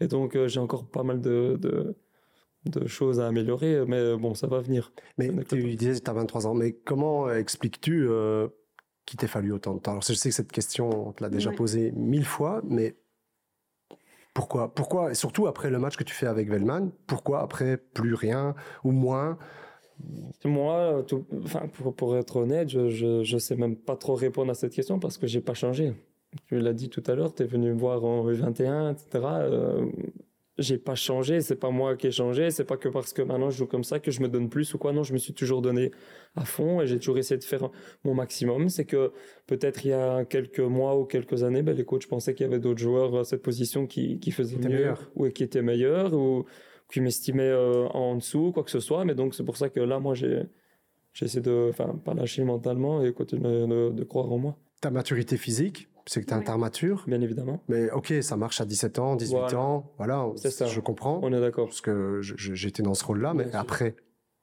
[0.00, 1.96] et donc euh, j'ai encore pas mal de, de,
[2.86, 6.14] choses à améliorer mais euh, bon ça va venir mais tu disais que tu as
[6.14, 8.08] 23 ans mais comment expliques-tu
[9.04, 9.92] qu'il t'ait fallu autant de temps?
[9.92, 12.96] Alors je sais que cette question on te l'a déjà posée mille fois mais
[14.34, 18.14] pourquoi pourquoi et surtout après le match que tu fais avec Vellman pourquoi après plus
[18.14, 19.38] rien ou moins?
[20.44, 21.04] Moi,
[21.44, 24.98] enfin, pour, pour, être honnête, je, je, sais même pas trop répondre à cette question
[24.98, 25.94] parce que j'ai pas changé.
[26.46, 29.06] Tu l'as dit tout à l'heure, tu es venu me voir en 21, etc.
[29.14, 29.86] Euh,
[30.58, 33.50] j'ai pas changé, c'est pas moi qui ai changé, c'est pas que parce que maintenant
[33.50, 34.92] je joue comme ça que je me donne plus ou quoi.
[34.92, 35.90] Non, je me suis toujours donné
[36.36, 37.70] à fond et j'ai toujours essayé de faire
[38.04, 38.68] mon maximum.
[38.68, 39.12] C'est que
[39.46, 42.48] peut-être il y a quelques mois ou quelques années, ben, les coachs pensaient qu'il y
[42.48, 46.44] avait d'autres joueurs à cette position qui, qui faisaient mieux ou qui étaient meilleurs ou
[46.92, 49.04] qui m'estimait euh, en dessous, quoi que ce soit.
[49.04, 50.42] Mais donc, c'est pour ça que là, moi, j'ai,
[51.20, 54.56] essayé de, enfin, pas lâcher mentalement et continuer de, croire en moi.
[54.80, 57.04] Ta maturité physique, c'est que tu es un mature.
[57.06, 57.62] Bien évidemment.
[57.68, 60.66] Mais ok, ça marche à 17 ans, 18 ans, voilà, c'est ça.
[60.66, 61.20] je comprends.
[61.22, 61.66] On est d'accord.
[61.66, 63.94] Parce que j'étais dans ce rôle-là, mais après.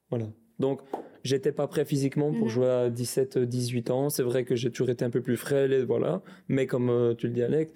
[0.10, 0.26] Voilà.
[0.60, 0.82] Donc,
[1.24, 2.50] j'étais pas prêt physiquement pour mhm.
[2.50, 4.10] jouer à 17, 18 ans.
[4.10, 6.22] C'est vrai que j'ai toujours été un peu plus frêle et voilà.
[6.48, 7.72] Mais comme euh, tu le dis, Alex,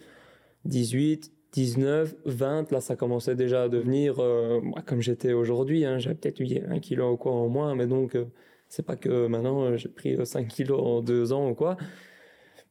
[0.65, 5.86] 18, 19, 20, là ça commençait déjà à devenir euh, comme j'étais aujourd'hui.
[5.86, 8.26] Hein, j'avais peut-être eu un kilo ou quoi en moins, mais donc euh,
[8.69, 11.78] c'est pas que maintenant euh, j'ai pris 5 kilos en deux ans ou quoi.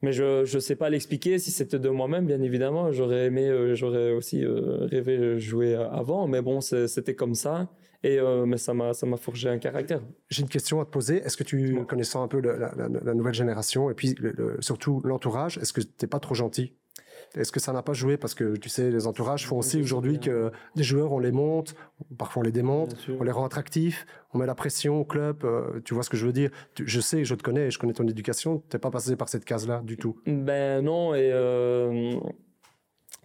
[0.03, 1.39] Mais je ne sais pas l'expliquer.
[1.39, 6.27] Si c'était de moi-même, bien évidemment, j'aurais aimé, j'aurais aussi rêvé jouer avant.
[6.27, 7.69] Mais bon, c'était comme ça.
[8.05, 10.03] Et mais ça m'a ça m'a forgé un caractère.
[10.29, 11.19] J'ai une question à te poser.
[11.19, 14.17] Est-ce que tu, connaissant un peu la, nouvelle génération et puis
[14.59, 16.75] surtout l'entourage, est-ce que tu n'es pas trop gentil?
[17.37, 18.17] Est-ce que ça n'a pas joué?
[18.17, 21.75] Parce que tu sais, les entourages font aussi aujourd'hui que des joueurs, on les monte,
[22.19, 25.45] parfois on les démonte, on les rend attractifs, on met la pression au club.
[25.45, 26.51] Euh, tu vois ce que je veux dire?
[26.77, 28.63] Je sais, je te connais, je connais ton éducation.
[28.69, 30.19] Tu n'es pas passé par cette case-là du tout.
[30.27, 32.15] Ben non, et euh,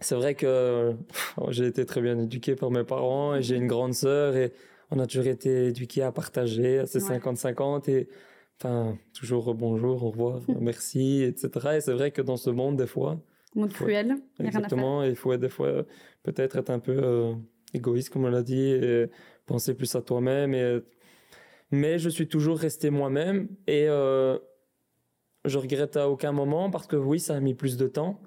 [0.00, 0.94] c'est vrai que
[1.48, 4.52] j'ai été très bien éduqué par mes parents et j'ai une grande sœur et
[4.90, 8.08] on a toujours été éduqués à partager, à ces 50-50 et
[8.60, 11.76] enfin toujours bonjour, au revoir, merci, etc.
[11.76, 13.18] Et c'est vrai que dans ce monde, des fois,
[13.54, 14.16] Monde cruel.
[14.38, 15.02] Exactement.
[15.02, 15.84] il faut des fois
[16.22, 17.34] peut-être être un peu euh,
[17.74, 19.06] égoïste, comme on l'a dit, et
[19.46, 20.54] penser plus à toi-même.
[20.54, 20.80] Et...
[21.70, 24.38] Mais je suis toujours resté moi-même et euh,
[25.44, 28.20] je regrette à aucun moment parce que oui, ça a mis plus de temps.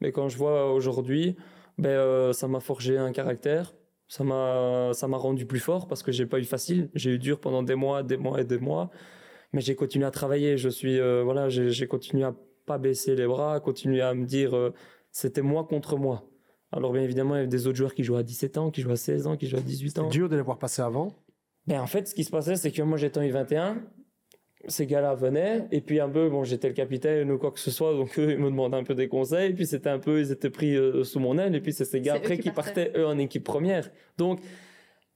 [0.00, 1.36] Mais quand je vois aujourd'hui,
[1.76, 3.74] ben, euh, ça m'a forgé un caractère.
[4.08, 6.90] Ça m'a, ça m'a rendu plus fort parce que j'ai pas eu facile.
[6.94, 8.90] J'ai eu dur pendant des mois, des mois et des mois.
[9.52, 10.56] Mais j'ai continué à travailler.
[10.56, 12.34] Je suis, euh, voilà, j'ai, j'ai continué à
[12.68, 14.72] pas baisser les bras, continuer à me dire, euh,
[15.10, 16.30] c'était moi contre moi.
[16.70, 18.82] Alors bien évidemment, il y avait des autres joueurs qui jouaient à 17 ans, qui
[18.82, 20.10] jouaient à 16 ans, qui jouaient à 18 ans.
[20.10, 21.12] C'est dur de les voir passer avant.
[21.66, 23.76] Ben, en fait, ce qui se passait, c'est que moi, j'étais en U21,
[24.68, 27.70] ces gars-là venaient, et puis un peu, bon, j'étais le capitaine ou quoi que ce
[27.70, 30.30] soit, donc eux, ils me demandaient un peu des conseils, puis c'était un peu, ils
[30.30, 32.86] étaient pris euh, sous mon aile, et puis c'est ces gars après qui qui partaient.
[32.86, 33.90] partaient, eux, en équipe première.
[34.16, 34.40] Donc,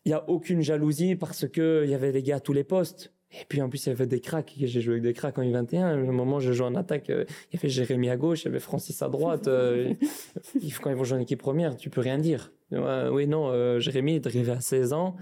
[0.05, 2.65] il y a aucune jalousie parce que il y avait des gars à tous les
[2.65, 3.13] postes.
[3.41, 4.53] Et puis en plus, il y avait des cracks.
[4.59, 5.83] J'ai joué avec des cracks en U21.
[5.83, 7.09] À un moment, je jouais en attaque.
[7.11, 9.49] euh, Il y avait Jérémy à gauche, il y avait Francis à droite.
[9.49, 9.95] euh,
[10.83, 12.53] Quand ils vont jouer en équipe première, tu peux rien dire.
[12.71, 15.17] Ouais, oui, non, euh, Jérémy est arrivé à 16 ans.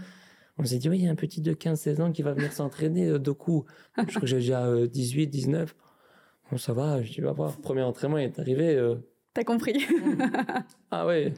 [0.58, 2.52] On s'est dit, oui, il y a un petit de 15-16 ans qui va venir
[2.52, 3.70] s'entraîner euh, de coups.
[3.96, 5.74] Je crois que j'ai déjà euh, 18, 19.
[6.50, 7.56] Bon, ça va, je dis, va voir.
[7.60, 8.74] Premier entraînement, il est arrivé.
[8.76, 8.96] euh,
[9.32, 9.86] T'as compris.
[10.90, 11.32] ah ouais.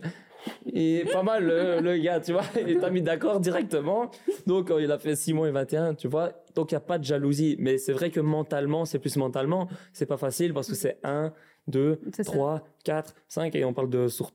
[0.72, 4.10] Et pas mal le, le gars, tu vois, il t'a mis d'accord directement.
[4.46, 6.32] Donc euh, il a fait 6 mois et 21, tu vois.
[6.54, 7.56] Donc il n'y a pas de jalousie.
[7.58, 11.32] Mais c'est vrai que mentalement, c'est plus mentalement, c'est pas facile parce que c'est 1,
[11.68, 12.32] 2, C'est ça.
[12.32, 14.32] 3, 4, 5 et on parle de sur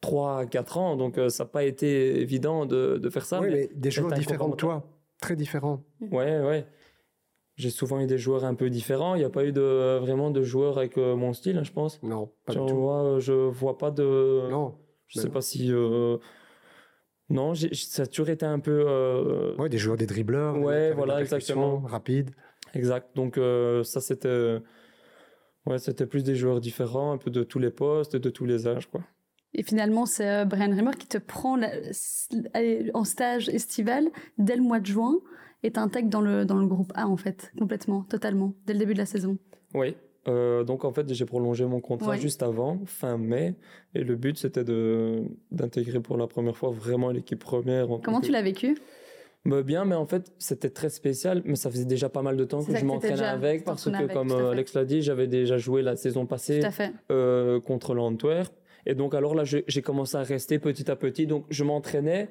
[0.00, 0.96] 3, 4 ans.
[0.96, 3.40] Donc euh, ça n'a pas été évident de, de faire ça.
[3.40, 4.84] oui, mais- mais des joueurs différents de toi.
[5.20, 5.82] Très différents.
[6.00, 6.66] Ouais, ouais.
[7.56, 9.14] J'ai souvent eu des joueurs un peu différents.
[9.16, 11.72] Il n'y a pas eu de, vraiment de joueurs avec euh, mon style, hein, je
[11.72, 12.02] pense.
[12.02, 12.76] Non, pas Tu du tout.
[12.76, 14.48] vois, euh, je vois pas de.
[14.50, 14.76] Non.
[15.10, 15.34] Je Mais sais non.
[15.34, 15.68] pas si.
[15.72, 16.16] euh,
[17.28, 18.84] Non, ça a toujours été un peu.
[18.86, 20.54] euh, Ouais, des joueurs, des dribbleurs.
[20.54, 21.80] des Ouais, voilà, exactement.
[21.80, 22.30] Rapide.
[22.74, 23.14] Exact.
[23.16, 24.58] Donc, euh, ça, c'était.
[25.66, 28.46] Ouais, c'était plus des joueurs différents, un peu de tous les postes et de tous
[28.46, 29.02] les âges, quoi.
[29.52, 31.72] Et finalement, c'est euh, Brian Rimmer qui te prend la-
[32.94, 35.16] en stage estival dès le mois de juin
[35.62, 38.94] et t'intègre dans le, dans le groupe A, en fait, complètement, totalement, dès le début
[38.94, 39.38] de la saison.
[39.74, 39.96] Oui.
[40.30, 42.18] Euh, donc, en fait, j'ai prolongé mon contrat Ouais.
[42.18, 43.54] juste avant, fin mai.
[43.94, 47.88] Et le but, c'était de d'intégrer pour la première fois vraiment l'équipe première.
[48.02, 48.76] Comment que- tu l'as vécu?
[49.46, 51.42] Bah, bien, mais en fait, c'était très spécial.
[51.44, 53.64] Mais ça faisait déjà pas mal de temps que je m'entraînais avec.
[53.64, 54.50] Parce que, avec, comme euh.
[54.50, 56.60] Alex l'a dit, j'avais déjà joué la saison passée.
[57.10, 58.52] Euh, contre l'Antwerp.
[58.86, 61.26] Et donc, alors là, j'ai commencé à rester petit à petit.
[61.26, 62.28] Donc, je m'entraînais,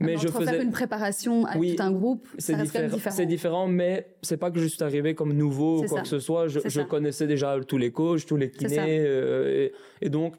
[0.00, 0.52] mais je faisais.
[0.52, 3.14] faire une préparation Oui, tout un groupe, C'est différent, différent.
[3.16, 6.02] c'est différent, mais c'est pas que je suis arrivé comme nouveau ou quoi ça.
[6.02, 6.48] que ce soit.
[6.48, 9.00] Je, connaissais déjà tous les coachs, tous les kinés.
[9.00, 9.68] euh,
[10.00, 10.34] et, et donc,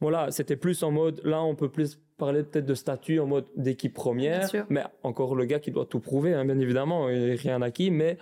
[0.00, 1.20] voilà, c'était plus en mode.
[1.24, 4.48] Là, on peut plus parler peut-être de statut en mode d'équipe Bien première.
[4.48, 4.66] sûr.
[4.68, 8.18] Mais encore le gars qui doit tout prouver, hein, bien évidemment, et rien acquis, mais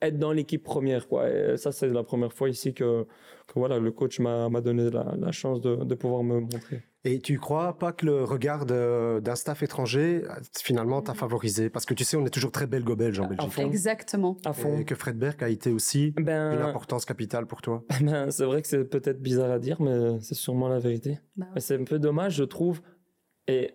[0.00, 1.28] être dans l'équipe première, quoi.
[1.28, 3.04] Et ça, c'est la première fois ici que,
[3.46, 6.82] que voilà, le coach m'a m'a donné la, la chance de, de pouvoir me montrer.
[7.04, 10.22] Et tu crois pas que le regard de- d'un staff étranger,
[10.62, 11.70] finalement, t'a favorisé?
[11.70, 13.50] Parce que tu sais, on est toujours très belgo-belge en À Belgique.
[13.52, 13.66] fond.
[13.66, 14.36] Exactement.
[14.44, 14.78] À fond.
[14.78, 17.84] Et que Fred Berg a été aussi une Ben, importance capitale pour toi.
[18.02, 21.18] ben, c'est vrai que c'est peut-être bizarre à dire, mais c'est sûrement la vérité.
[21.36, 21.60] Bah ouais.
[21.60, 22.80] C'est un peu dommage, je trouve,
[23.46, 23.74] et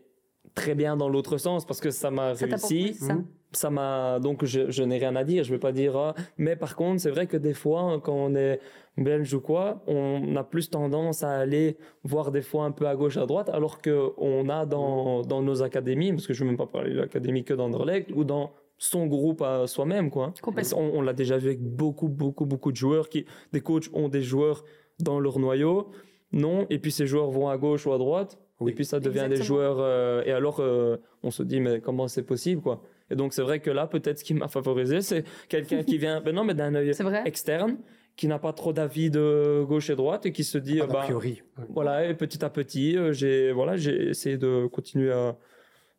[0.54, 2.84] très bien dans l'autre sens, parce que ça m'a Ça t'a réussi.
[2.92, 3.14] proposé ça.
[3.16, 3.26] Mhm.
[3.54, 6.14] Ça m'a donc je, je n'ai rien à dire je vais pas dire ah.
[6.38, 8.60] mais par contre c'est vrai que des fois quand on est
[8.98, 12.96] belge ou quoi on a plus tendance à aller voir des fois un peu à
[12.96, 16.50] gauche à droite alors que on a dans, dans nos académies parce que je ne
[16.50, 20.34] veux même pas parler de l'académie que d'Anderlecht ou dans son groupe à soi-même quoi.
[20.76, 24.10] On, on l'a déjà vu avec beaucoup beaucoup beaucoup de joueurs qui des coachs ont
[24.10, 24.64] des joueurs
[25.00, 25.90] dans leur noyau.
[26.32, 28.72] Non et puis ces joueurs vont à gauche ou à droite Oui.
[28.72, 32.08] et puis ça devient des joueurs euh, et alors euh, on se dit mais comment
[32.08, 32.82] c'est possible quoi?
[33.14, 36.20] Et donc, c'est vrai que là, peut-être ce qui m'a favorisé, c'est quelqu'un qui vient,
[36.26, 36.92] ben non, mais d'un œil
[37.26, 37.78] externe,
[38.16, 40.88] qui n'a pas trop d'avis de gauche et droite et qui se dit, Pas euh,
[40.88, 41.44] d'a bah, priori.
[41.70, 45.38] voilà, et petit à petit, euh, j'ai, voilà, j'ai essayé de continuer à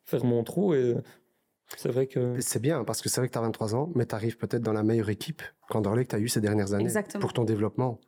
[0.03, 0.95] faire mon trou et
[1.77, 2.35] c'est vrai que.
[2.41, 4.61] C'est bien, parce que c'est vrai que tu as 23 ans, mais tu arrives peut-être
[4.61, 7.21] dans la meilleure équipe qu'Anderlecht tu as eu ces dernières années Exactement.
[7.21, 7.99] pour ton développement.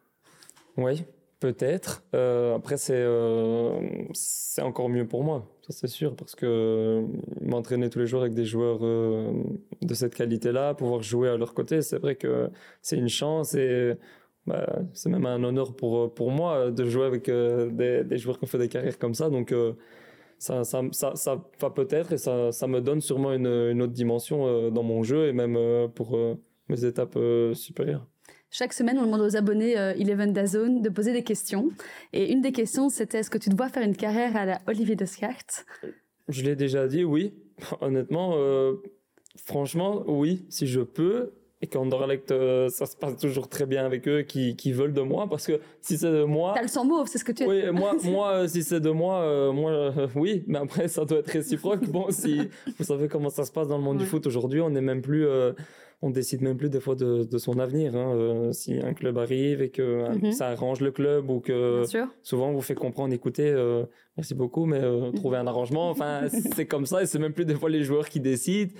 [0.75, 1.05] Oui,
[1.39, 2.03] peut-être.
[2.15, 3.79] Euh, après, c'est, euh,
[4.13, 7.05] c'est encore mieux pour moi, ça c'est sûr, parce que euh,
[7.41, 11.81] m'entraîner tous les jours avec des joueurs de cette qualité-là, pouvoir jouer à leur côté,
[11.81, 12.49] c'est vrai que
[12.81, 13.93] c'est une chance et
[14.45, 18.45] bah, c'est même un honneur pour, pour moi de jouer avec des, des joueurs qui
[18.45, 19.29] ont fait des carrières comme ça.
[19.29, 19.53] Donc,
[20.39, 23.93] ça, ça, ça, ça va peut-être et ça, ça me donne sûrement une, une autre
[23.93, 25.57] dimension dans mon jeu et même
[25.93, 26.17] pour
[26.69, 27.17] mes étapes
[27.53, 28.07] supérieures.
[28.49, 31.69] Chaque semaine, on demande aux abonnés euh, Eleven Dazone de poser des questions.
[32.13, 34.59] Et une des questions, c'était est-ce que tu te vois faire une carrière à la
[34.67, 35.65] Olivier Descartes?
[36.29, 37.33] Je l'ai déjà dit, oui.
[37.81, 38.75] Honnêtement, euh,
[39.35, 41.33] franchement, oui, si je peux.
[41.61, 45.01] et qu'Anderlecht, euh, ça se passe toujours très bien avec eux, qui, qui veulent de
[45.01, 46.53] moi, parce que si c'est de moi...
[46.55, 48.91] T'as le sang mauve, c'est ce que tu Oui, moi, moi euh, si c'est de
[48.91, 51.85] moi, euh, moi, oui, mais après, ça doit être réciproque.
[51.87, 52.41] bon, si
[52.77, 55.01] vous savez comment ça se passe dans le monde du foot aujourd'hui, on n'est même
[55.01, 55.25] plus...
[56.01, 57.95] on décide même plus des fois de, de son avenir.
[57.95, 58.13] hein.
[58.15, 60.31] Euh, si un club arrive et que euh, Mhm.
[60.31, 61.83] ça arrange le club ou que
[62.21, 63.83] souvent on vous fait comprendre, écoutez, euh,
[64.15, 65.89] merci beaucoup, mais euh, trouvez un arrangement.
[65.89, 68.73] Enfin, c'est comme ça et c'est même plus des fois les joueurs qui décident.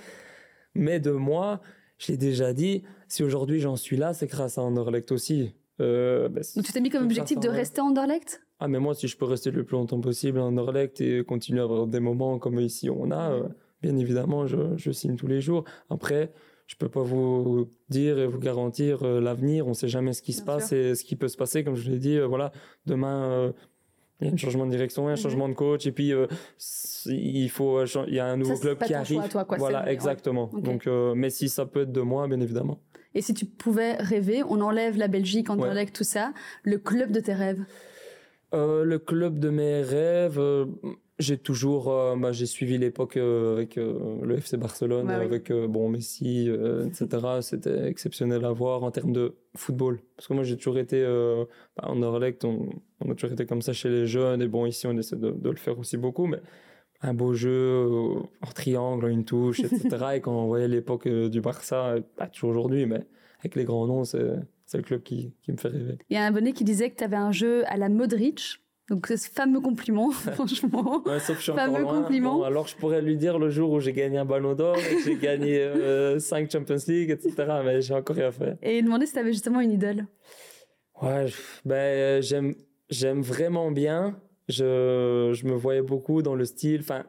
[0.74, 1.60] Mais de moi,
[1.98, 5.54] je l'ai déjà dit, si aujourd'hui j'en suis là, c'est grâce à Anderlecht aussi.
[5.80, 8.40] Euh, bah, Donc tu t'es mis comme objectif de rester à Anderlecht?
[8.60, 11.60] Ah, mais moi, si je peux rester le plus longtemps possible à Anderlecht et continuer
[11.60, 13.48] à avoir des moments comme ici on a, euh,
[13.82, 15.64] bien évidemment, je, je signe tous les jours.
[15.90, 16.32] Après,
[16.68, 19.66] je peux pas vous dire et vous garantir euh, l'avenir.
[19.66, 20.76] On sait jamais ce qui se passe sûr.
[20.78, 21.64] et ce qui peut se passer.
[21.64, 22.52] Comme je l'ai dit, euh, voilà,
[22.86, 23.52] demain, euh,
[24.20, 25.16] il y a un changement de direction, un Mhm.
[25.16, 26.12] changement de coach et puis
[27.06, 29.16] il faut, il y a un nouveau c'est club pas qui ton arrive.
[29.16, 29.92] choix à toi, quoi, voilà, ouais.
[29.92, 30.50] exactement.
[30.54, 32.78] Donc, mais si ça peut être de moi, bien évidemment.
[33.14, 36.32] Et si tu pouvais rêver, on enlève la Belgique, Anderlecht, tout ça,
[36.64, 37.64] le club de tes rêves?
[38.52, 40.40] Le club de mes rêves,
[41.18, 45.14] j'ai toujours, euh, bah, j'ai suivi l'époque euh, avec euh, le FC Barcelone, oui.
[45.14, 46.48] avec euh, bon Messi,
[46.86, 47.08] etc.
[47.40, 50.00] C'était exceptionnel à voir en termes de football.
[50.16, 51.02] Parce que moi, j'ai toujours été
[51.76, 52.68] bah, en Orlect, on,
[53.00, 54.42] on a toujours été comme ça chez les jeunes.
[54.42, 56.40] Et bon, ici, on essaie de, de le faire aussi beaucoup, mais
[57.00, 57.86] un beau jeu
[58.42, 59.88] en triangle, une touche, etc.
[60.16, 63.06] et quand on voyait l'époque du Barça, pas toujours aujourd'hui, mais
[63.40, 64.34] avec les grands noms, c'est
[64.68, 65.96] c'est le club qui, qui me fait rêver.
[66.10, 68.60] Il y a un abonné qui disait que tu avais un jeu à la Modric.
[68.88, 71.02] Donc ce fameux compliment, franchement.
[71.06, 72.00] Ouais, sauf que je suis Fameux loin.
[72.02, 72.38] compliment.
[72.38, 75.16] Bon, alors je pourrais lui dire le jour où j'ai gagné un ballon d'or j'ai
[75.16, 75.70] gagné
[76.18, 77.34] 5 Champions League, etc.
[77.64, 78.56] Mais j'ai encore rien fait.
[78.62, 80.06] Et demander si tu avais justement une idole.
[81.02, 82.54] Ouais, je- ben, euh, j'aime,
[82.90, 84.18] j'aime vraiment bien.
[84.48, 86.80] Je, je me voyais beaucoup dans le style.
[86.80, 87.04] Enfin,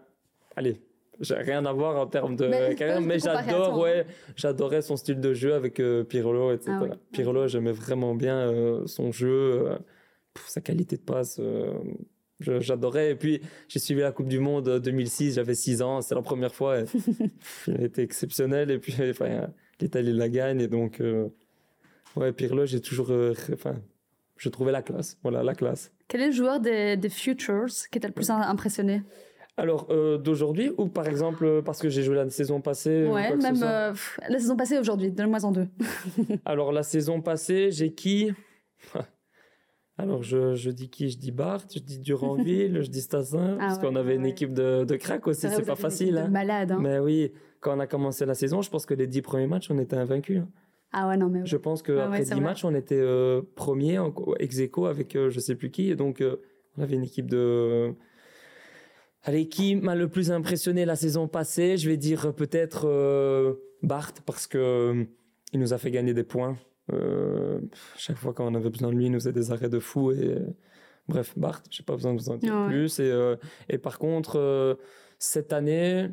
[0.56, 0.82] allez,
[1.22, 3.80] j'ai rien à voir en termes de Mais carrière, mais j'adore, hein.
[3.82, 6.72] ouais, j'adorais son style de jeu avec euh, Pirlo, etc.
[6.74, 6.89] Ah oui.
[7.13, 9.30] Pirlo, j'aimais vraiment bien euh, son jeu,
[9.70, 9.78] euh,
[10.47, 11.39] sa qualité de passe.
[11.39, 11.73] euh,
[12.39, 13.12] j'adorais.
[13.12, 16.21] Et puis, j'ai suivi la Coupe du Monde euh, 2006, j'avais 6 ans, c'est la
[16.21, 16.80] première fois.
[16.80, 16.86] et,
[17.67, 18.71] il a été exceptionnel.
[18.71, 19.47] Et puis, enfin,
[19.80, 20.62] l'Italie la gagne.
[20.62, 21.28] Et donc, euh,
[22.15, 23.12] ouais, Pirlo, j'ai toujours.
[23.12, 23.75] euh, Enfin,
[24.38, 25.17] je trouvais la classe.
[25.21, 25.91] Voilà, la classe.
[26.08, 29.04] Quel est le joueur des, des Futures qui t'a le plus impressionné?
[29.58, 33.12] Alors, euh, d'aujourd'hui, ou par exemple, euh, parce que j'ai joué la saison passée ou
[33.15, 33.93] Ouais, ce même euh,
[34.30, 35.67] la saison passée aujourd'hui, donne-moi en deux.
[36.45, 38.32] Alors, la saison passée, j'ai qui?
[39.99, 41.09] Alors, je, je dis qui?
[41.09, 44.25] Je dis Bart, je dis Duranville, je dis Stassin, Ah parce ouais, qu'on avait une
[44.25, 46.17] équipe de, de crack aussi, c'est pas facile.
[46.17, 46.29] Hein.
[46.29, 46.71] Malade.
[46.71, 46.79] Hein.
[46.81, 49.69] Mais oui, quand on a commencé la saison, je pense que les dix premiers matchs,
[49.69, 50.39] on était invaincus.
[50.39, 50.47] hein.
[50.93, 51.45] Ah ouais, non, mais.
[51.45, 55.15] Je pense Ah qu'après c'est dix matchs, on était euh, premier en ex aequo avec
[55.15, 55.89] euh, je sais plus qui.
[55.91, 56.38] Et donc, euh,
[56.77, 57.93] on avait une équipe de.
[59.23, 61.75] Allez, qui m'a le plus impressionné la saison passée?
[61.77, 65.05] Je vais dire euh, peut-être euh, Bart, parce que
[65.51, 66.57] il nous a fait gagner des points.
[66.93, 67.60] Euh,
[67.97, 70.12] chaque fois quand on avait besoin de lui, il nous faisait des arrêts de fou.
[70.12, 70.39] Et, euh,
[71.08, 72.69] bref, Bart, j'ai pas besoin de vous en dire Ah ouais.
[72.69, 72.99] plus.
[72.99, 73.36] Et, euh,
[73.69, 74.75] et par contre, euh,
[75.17, 76.10] cette année,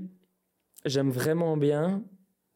[0.85, 2.03] j'aime vraiment bien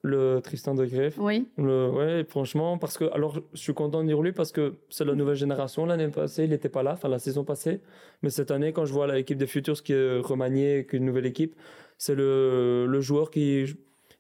[0.02, 1.18] le Tristan de Greff.
[1.18, 1.46] Oui.
[1.58, 5.04] Le- ouais, franchement, parce que, alors, je suis content de dire lui parce que c'est
[5.04, 5.84] la nouvelle génération.
[5.84, 7.80] L'année passée, il n'était pas là, enfin, la saison passée.
[8.22, 11.54] Mais cette année, quand je vois l'équipe des Futurs qui est remaniée, qu'une nouvelle équipe,
[11.98, 13.66] c'est le, le joueur qui,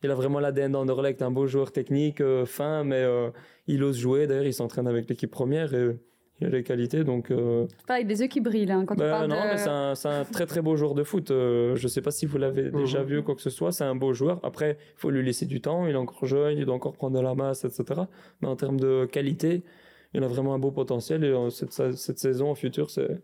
[0.02, 3.30] il a vraiment l'ADN d'Anderlecht, un beau joueur technique, euh, fin, mais euh,
[3.66, 4.26] il ose jouer.
[4.26, 5.96] D'ailleurs, il s'entraîne avec l'équipe première et
[6.40, 7.30] il a les qualités, donc.
[7.30, 9.48] euh, Pas avec des yeux qui brillent hein, quand on ben parle non, de...
[9.48, 11.30] mais c'est un, très très beau joueur de foot.
[11.30, 13.06] Euh, je sais pas si vous l'avez déjà Mhm.
[13.06, 13.72] vu ou quoi que ce soit.
[13.72, 14.40] C'est un beau joueur.
[14.42, 15.86] Après, il faut lui laisser du temps.
[15.86, 18.02] Il est encore jeune, il doit encore prendre de la masse, etc.
[18.40, 19.62] Mais en termes de qualité,
[20.14, 21.24] il a vraiment un beau potentiel.
[21.24, 23.20] Et euh, cette, cette saison, au futur, c'est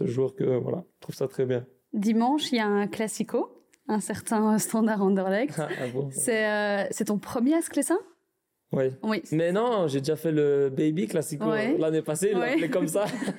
[0.00, 1.66] le joueur que voilà, je trouve ça très bien.
[1.92, 3.59] Dimanche, il y a un classico,
[3.90, 5.54] un certain standard Anderlecht.
[5.58, 6.08] Ah, bon.
[6.12, 7.98] C'est euh, c'est ton premier à Sclessin
[8.72, 8.92] Ouais.
[9.02, 9.20] Oui.
[9.32, 11.76] Mais non, j'ai déjà fait le Baby Classico Ouais.
[11.76, 12.68] l'année passée, Ouais.
[12.68, 13.04] comme ça.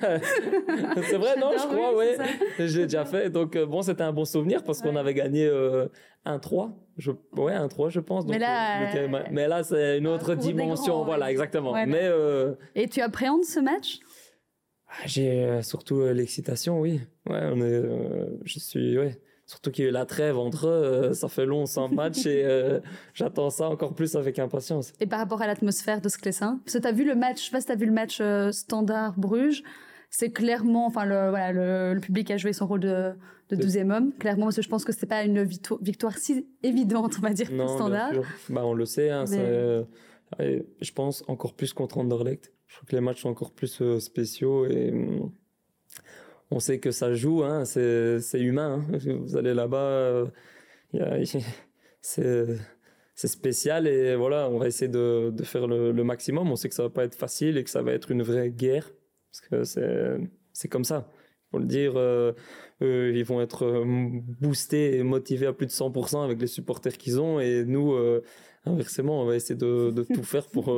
[1.08, 2.66] c'est vrai, non, je crois, oui, ouais.
[2.68, 3.30] J'ai déjà fait.
[3.30, 5.88] Donc, euh, bon, c'était un bon souvenir parce qu'on avait gagné euh,
[6.26, 6.72] 1-3.
[6.98, 7.12] Je...
[7.34, 8.26] Ouais, 1-3, je pense.
[8.26, 10.96] Mais là, euh, euh, mais là, c'est une un autre dimension.
[10.96, 11.72] grands, voilà, exactement.
[11.86, 14.00] Mais euh, Et tu appréhendes ce match?
[15.06, 17.00] J'ai euh, surtout euh, l'excitation, oui.
[17.26, 19.18] Ouais, on est, euh, je suis, ouais.
[19.52, 22.24] Surtout qu'il y a eu la trêve entre eux, euh, ça fait long sans match
[22.24, 22.80] et euh,
[23.14, 24.94] j'attends ça encore plus avec impatience.
[24.98, 27.44] Et par rapport à l'atmosphère de Sclessin Parce que tu as vu le match, je
[27.44, 29.62] sais pas si tu as vu le match euh, standard Bruges.
[30.08, 33.12] C'est clairement, enfin, le, voilà, le, le public a joué son rôle de,
[33.50, 36.16] de De- 12e homme, clairement, parce que je pense que c'était pas une victoire, victoire
[36.18, 38.10] si évidente, on va dire, pour Non, le standard.
[38.12, 38.30] bien sûr.
[38.50, 39.38] Bah, on le sait, hein, Mais- c'est,
[40.40, 42.52] euh, je pense encore plus contre Anderlecht.
[42.68, 45.30] Je trouve que les matchs sont encore plus spéciaux et hum,
[46.52, 48.84] on sait que ça joue, hein, c'est, humain.
[48.92, 48.98] hein.
[49.22, 51.24] Vous allez là-bas, euh,
[52.02, 52.46] c'est,
[53.14, 56.50] spécial et voilà, on va essayer de, faire le, maximum.
[56.50, 58.50] On sait que ça va pas être facile et que ça va être une vraie
[58.50, 58.90] guerre
[59.30, 61.10] parce que c'est comme ça.
[61.50, 62.32] Faut le dire, euh,
[62.80, 63.84] ils vont être euh,
[64.40, 67.94] boostés et motivés à plus de 100% avec les supporters qu'ils ont et nous,
[68.66, 70.74] inversement, on va essayer de, tout faire pour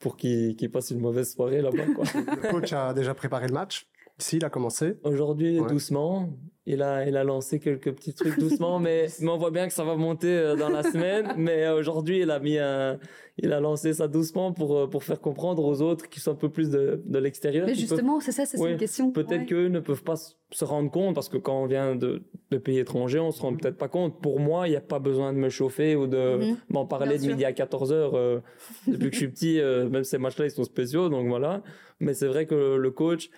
[0.00, 1.84] pour qu'ils qu passent une mauvaise soirée là-bas.
[1.84, 3.89] Le coach a déjà préparé le match.
[4.20, 4.94] Si, il a commencé.
[5.02, 5.68] Aujourd'hui, ouais.
[5.68, 6.30] doucement.
[6.66, 9.72] Il a, il a lancé quelques petits trucs doucement, mais, mais on voit bien que
[9.72, 11.32] ça va monter euh, dans la semaine.
[11.36, 12.98] mais aujourd'hui, il a mis un,
[13.38, 16.34] il a lancé ça doucement pour, euh, pour faire comprendre aux autres qui sont un
[16.36, 17.66] peu plus de, de l'extérieur.
[17.66, 19.10] Mais justement, c'est ça, c'est ouais, une question.
[19.10, 19.46] Peut-être ouais.
[19.46, 22.78] qu'eux ne peuvent pas se rendre compte parce que quand on vient de, de pays
[22.78, 24.20] étrangers, on se rend peut-être pas compte.
[24.20, 26.56] Pour moi, il n'y a pas besoin de me chauffer ou de mm -hmm.
[26.68, 27.30] m'en parler bien de sûr.
[27.32, 28.14] midi à 14 heures.
[28.14, 28.40] Euh,
[28.86, 31.62] depuis que je suis petit, euh, même ces matchs-là, ils sont spéciaux, donc voilà.
[32.00, 33.30] Mais c'est vrai que le coach,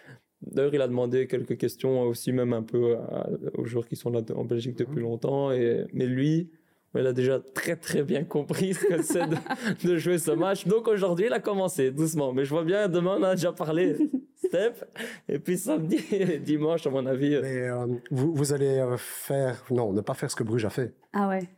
[0.43, 4.11] D'ailleurs, il a demandé quelques questions aussi, même un peu à, aux joueurs qui sont
[4.11, 5.05] là en Belgique depuis mmh.
[5.05, 5.53] longtemps.
[5.53, 6.51] Et, mais lui,
[6.95, 9.37] il a déjà très très bien compris ce que c'est de,
[9.89, 10.67] de, jouer ce match.
[10.67, 12.33] Donc aujourd'hui, il a commencé doucement.
[12.33, 13.97] Mais je vois bien, demain, on a déjà parlé.
[14.37, 14.85] Step.
[15.29, 17.39] Et puis samedi et dimanche, à mon avis.
[17.41, 19.65] Mais euh, vous, vous allez faire.
[19.71, 20.95] Non, ne pas faire ce que Bruges a fait.
[21.13, 21.49] Ah ouais.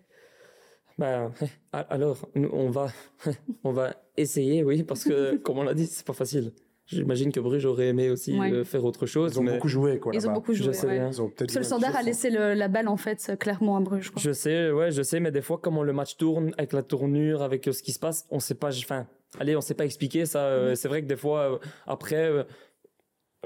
[0.98, 1.32] Ben,
[1.72, 2.86] alors, on va,
[3.64, 6.52] on va essayer, oui, parce que, comme on l'a dit, c'est pas facile.
[6.86, 8.52] J'imagine que Bruges aurait aimé aussi ouais.
[8.52, 9.32] euh, faire autre chose.
[9.34, 9.54] Ils ont mais...
[9.54, 10.12] beaucoup joué, quoi.
[10.14, 10.66] Ils ont beaucoup joué.
[10.66, 10.98] Je sais ouais.
[10.98, 11.10] bien.
[11.36, 14.10] Parce que le standard a laissé le, la balle, en fait, clairement à Bruges.
[14.10, 14.20] Quoi.
[14.22, 17.42] Je sais, ouais, je sais, mais des fois, comment le match tourne, avec la tournure,
[17.42, 19.06] avec euh, ce qui se passe, on sait pas, enfin,
[19.38, 20.40] allez, on sait pas expliquer ça.
[20.40, 20.76] Euh, mm.
[20.76, 22.30] C'est vrai que des fois, après,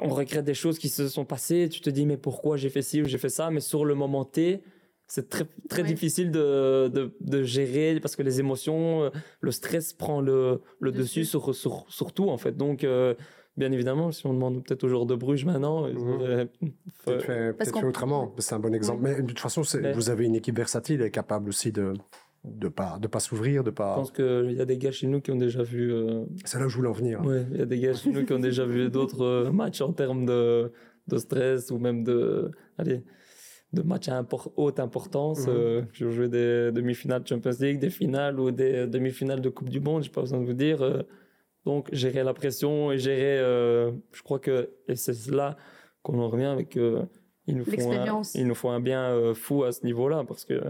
[0.03, 1.69] on regrette des choses qui se sont passées.
[1.71, 3.51] Tu te dis, mais pourquoi j'ai fait ci ou j'ai fait ça?
[3.51, 4.63] Mais sur le moment T,
[5.09, 5.89] c'est très très ouais.
[5.89, 11.21] difficile de, de, de, gérer parce que les émotions, le stress prend le, le dessus,
[11.21, 12.57] dessus sur, sur, sur, tout en fait.
[12.57, 13.15] Donc euh,
[13.57, 16.09] bien évidemment, si on demande peut-être aux joueurs de Bruges maintenant, mmh.
[16.09, 16.47] auraient
[17.05, 18.35] peut-être fait, peut fait, autrement.
[18.39, 19.01] C'est un bon exemple.
[19.03, 19.63] Mais de toute façon,
[19.95, 21.95] vous avez une équipe versatile et capable aussi de
[22.45, 23.95] de pas de pas s'ouvrir, de pas.
[23.95, 25.93] Je pense qu'il y a des gars chez nous qui ont déjà vu.
[25.93, 26.25] Euh...
[26.45, 27.21] C'est là où je voulais en venir.
[27.25, 29.81] Oui, il y a des gars chez nous qui ont déjà vu d'autres euh, matchs
[29.81, 30.73] en termes de
[31.09, 33.03] de stress ou même de allez
[33.73, 35.47] de matchs à import haute importance.
[35.47, 35.51] Mmh.
[35.51, 39.69] Euh, j'ai joué des demi-finales de Champions League, des finales ou des demi-finales de Coupe
[39.69, 40.83] du Monde, j'ai pas besoin de vous dire.
[40.83, 41.03] Euh,
[41.69, 45.57] donc, gérer la pression et gérer, euh, je crois que, et c'est là
[46.03, 47.05] qu'on en revient avec, euh,
[47.47, 50.45] il, nous faut un, il nous faut un bien euh, fou à ce niveau-là parce
[50.45, 50.63] que.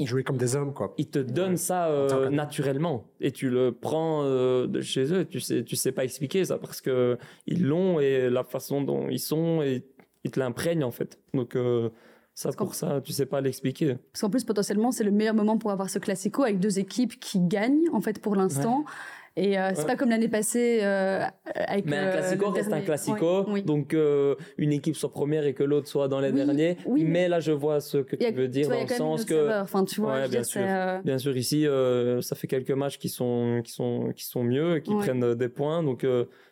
[0.00, 0.94] Ils jouent comme des hommes, quoi.
[0.96, 5.24] Ils te donnent ça euh, naturellement et tu le prends euh, de chez eux.
[5.24, 9.08] Tu sais, tu sais pas expliquer ça parce que ils l'ont et la façon dont
[9.08, 9.84] ils sont et
[10.28, 11.18] ils te l'imprègnent en fait.
[11.34, 11.90] Donc euh,
[12.34, 13.96] ça pour ça, tu sais pas l'expliquer.
[14.12, 17.18] Parce qu'en plus potentiellement c'est le meilleur moment pour avoir ce classico avec deux équipes
[17.18, 18.78] qui gagnent en fait pour l'instant.
[18.78, 18.84] Ouais.
[19.38, 19.86] Et euh, c'est ouais.
[19.86, 21.24] pas comme l'année passée euh,
[21.54, 21.86] avec.
[21.86, 25.62] Mais un classico reste un classico, oui, donc euh, une équipe soit première et que
[25.62, 26.76] l'autre soit dans les oui, derniers.
[26.86, 29.24] Oui, mais là, je vois ce que tu veux dire tu vois, dans le sens
[29.24, 29.60] que.
[29.60, 30.62] Enfin, tu vois, ouais, bien sûr.
[30.64, 34.42] Euh, bien sûr, ici, euh, ça fait quelques matchs qui sont qui sont qui sont
[34.42, 36.04] mieux, qui prennent des points, donc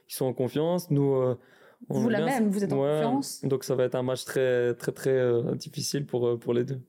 [0.06, 0.88] qui sont en confiance.
[0.90, 1.36] Nous.
[1.88, 3.40] On vous la même, vous êtes en confiance.
[3.44, 6.64] Donc ça va être un match très très très euh, difficile pour euh, pour les
[6.64, 6.80] deux.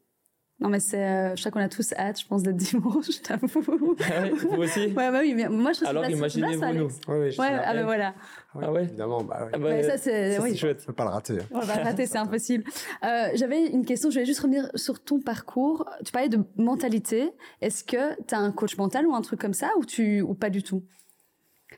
[0.60, 3.22] Non mais c'est, euh, je crois qu'on a tous hâte, je pense, d'être dimanche, je
[3.22, 3.48] t'avoue.
[3.48, 4.88] Vous aussi.
[4.88, 5.86] ouais, bah oui, mais moi je.
[5.86, 6.88] Alors imaginez-vous nous.
[7.08, 8.16] Oui, oui, ouais, ah ben voilà.
[8.60, 8.84] ah ouais.
[8.86, 9.50] Évidemment, bah oui.
[9.54, 10.58] Ah bah, ouais, ça c'est, oui.
[10.58, 10.80] chouette.
[10.84, 11.38] On peut pas le rater.
[11.52, 12.64] On va le rater, c'est impossible.
[13.04, 15.86] Euh, j'avais une question, je voulais juste revenir sur ton parcours.
[16.04, 17.32] Tu parlais de mentalité.
[17.62, 20.34] Est-ce que tu as un coach mental ou un truc comme ça, ou tu, ou
[20.34, 20.84] pas du tout?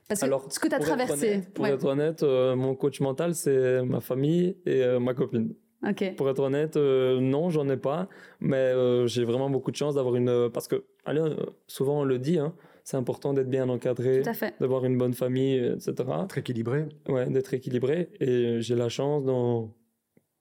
[0.10, 1.34] Parce que Alors, ce que tu as traversé.
[1.34, 1.72] Honnête, pour ouais.
[1.72, 5.54] être honnête, euh, mon coach mental, c'est ma famille et euh, ma copine.
[5.88, 6.12] Okay.
[6.12, 8.10] Pour être honnête, euh, non, j'en ai pas.
[8.40, 10.50] Mais euh, j'ai vraiment beaucoup de chance d'avoir une.
[10.52, 11.22] Parce que, allez,
[11.68, 14.24] souvent on le dit, hein, c'est important d'être bien encadré,
[14.60, 15.94] d'avoir une bonne famille, etc.
[16.22, 16.86] D'être équilibré.
[17.08, 18.10] Ouais, d'être équilibré.
[18.20, 19.72] Et j'ai la chance dans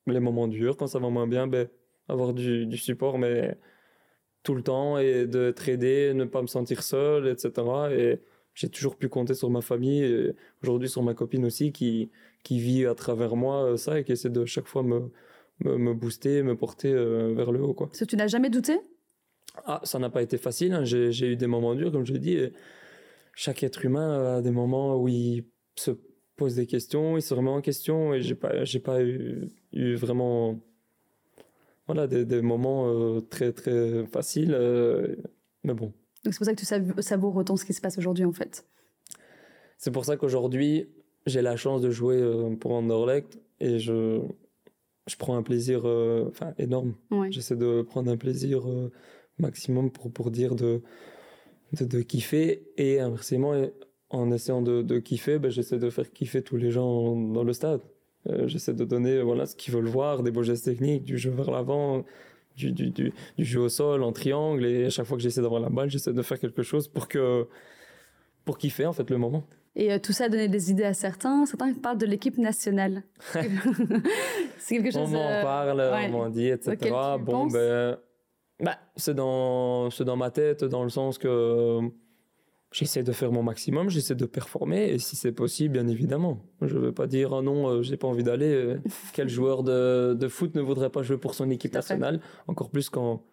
[0.07, 1.69] les moments durs, quand ça va moins bien, ben,
[2.09, 3.55] avoir du, du support, mais
[4.43, 7.53] tout le temps et d'être aidé, ne pas me sentir seul, etc.
[7.93, 8.21] Et
[8.59, 10.35] j'ai toujours pu compter sur ma famille,
[10.65, 12.11] aujourd'hui sur ma copine aussi, qui,
[12.43, 15.13] qui vit à travers moi ça et qui essaie de chaque fois me,
[15.61, 17.73] me, me booster, me porter euh, vers le haut.
[17.73, 17.87] Quoi.
[17.87, 18.81] Parce que tu n'as jamais douté?
[19.65, 20.73] Ah, ça n'a pas été facile.
[20.73, 20.85] Hein.
[20.85, 22.39] J'ai eu des moments durs, comme je l'ai dit.
[23.35, 25.45] chaque être humain a des moments où il
[25.77, 25.93] se
[26.35, 29.95] pose des questions, il se remet en question et j'ai pas, j'ai pas eu, eu,
[29.95, 30.61] vraiment
[31.87, 34.53] voilà, des, des moments euh, très très faciles.
[34.53, 35.15] Euh,
[35.63, 35.93] mais bon.
[36.25, 38.65] Donc c'est pour ça que tu savoures autant ce qui se passe aujourd'hui en fait.
[39.79, 40.89] C'est pour ça qu'aujourd'hui,
[41.27, 44.21] j'ai la chance de jouer euh, pour Anderlecht et je,
[45.07, 46.95] je prends un plaisir euh, enfin énorme.
[47.11, 47.31] Ouais.
[47.31, 48.91] J'essaie de prendre un plaisir euh,
[49.39, 50.83] maximum pour, pour dire de,
[51.79, 53.55] de, de, kiffer et inversement,
[54.11, 57.53] en essayant de, de kiffer, ben, j'essaie de faire kiffer tous les gens dans le
[57.53, 57.83] stade.
[58.47, 61.51] j'essaie de donner voilà, ce qu'ils veulent voir, des beaux gestes techniques, du jeu vers
[61.51, 62.05] l'avant,
[62.59, 65.41] du, du, du, du jeu au sol en triangle et à chaque fois que j'essaie
[65.41, 67.47] d'avoir la balle, j'essaie de faire quelque chose pour que
[68.45, 69.45] pour kiffer en fait le moment.
[69.77, 71.47] Et euh, tout ça a donné des idées à certains.
[71.47, 73.05] Certains parlent de l'équipe nationale.
[74.59, 75.03] c'est quelque chose.
[75.05, 76.07] On m'en euh, parle, ouais.
[76.09, 76.77] on m'en dit, etc.
[76.81, 77.53] Tu Bon, penses?
[77.53, 77.97] ben,
[78.61, 81.81] bah, c'est dans, c'est dans ma tête, dans le sens que
[82.73, 86.41] j'essaie de faire mon maximum, j'essaie de performer, et si c'est possible, bien évidemment.
[86.63, 88.53] Je ne vais pas dire, ah non, euh, j'ai pas envie d'aller.
[88.53, 88.79] euh,
[89.15, 92.91] Quel joueur de, de foot ne voudrait pas jouer pour son équipe nationale Encore plus
[92.91, 93.25] quand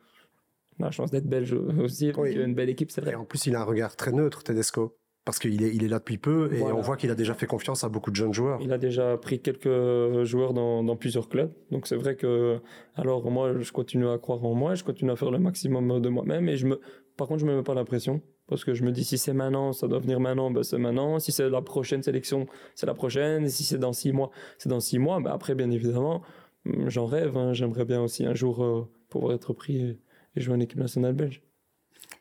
[0.80, 2.32] on a la chance d'être belge aussi, donc Oui.
[2.32, 3.12] il y a une belle équipe, c'est vrai.
[3.12, 4.96] Et en plus, il a un regard très neutre, Tedesco.
[5.26, 6.76] Parce qu'il est, il est là depuis peu et Voilà.
[6.76, 8.60] on voit qu'il a déjà fait confiance à beaucoup de jeunes joueurs.
[8.62, 11.52] Il a déjà pris quelques joueurs dans, dans plusieurs clubs.
[11.72, 12.60] Donc c'est vrai que,
[12.94, 16.10] alors moi, je continue à croire en moi, je continue à faire le maximum de
[16.10, 16.48] moi-même.
[16.48, 16.80] Et je me,
[17.18, 18.22] par contre, je me mets pas la pression.
[18.48, 21.18] Parce que je me dis, si c'est maintenant, ça doit venir maintenant, ben c'est maintenant.
[21.20, 23.46] Si c'est la prochaine sélection, c'est la prochaine.
[23.46, 24.30] Et si c'est dans six mois,
[24.60, 25.20] c'est dans six mois.
[25.20, 26.22] Ben après, bien évidemment,
[26.68, 27.36] hum, j'en rêve.
[27.38, 27.54] hein.
[27.54, 30.00] J'aimerais bien aussi un jour euh, pouvoir être pris et,
[30.36, 31.42] et jouer en équipe nationale belge.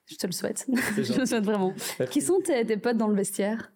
[0.06, 0.66] Je te le souhaite.
[0.96, 1.26] Je le gentil.
[1.26, 1.74] souhaite vraiment.
[2.10, 3.70] Qui sont tes, tes potes dans le vestiaire?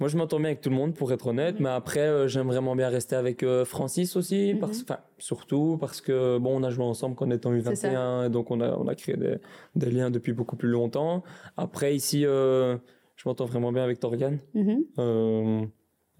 [0.00, 1.60] Moi, je m'entends bien avec tout le monde, pour être honnête.
[1.60, 4.60] Mais après, euh, j'aime vraiment bien rester avec euh, Francis aussi, Mhm.
[4.60, 7.74] parce, enfin, surtout parce que bon, on a joué ensemble quand on était en C'est
[7.76, 7.88] ça.
[7.90, 9.36] U21, et donc on a, on a créé des,
[9.76, 11.22] des liens depuis beaucoup plus longtemps.
[11.58, 12.76] Après, ici, euh,
[13.16, 14.38] je m'entends vraiment bien avec Torgan.
[14.98, 15.60] Euh,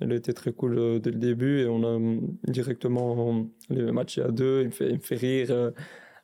[0.01, 1.99] elle a été très cool dès le début et on a
[2.51, 4.61] directement les matchs à deux.
[4.63, 5.73] Il me fait, il me fait rire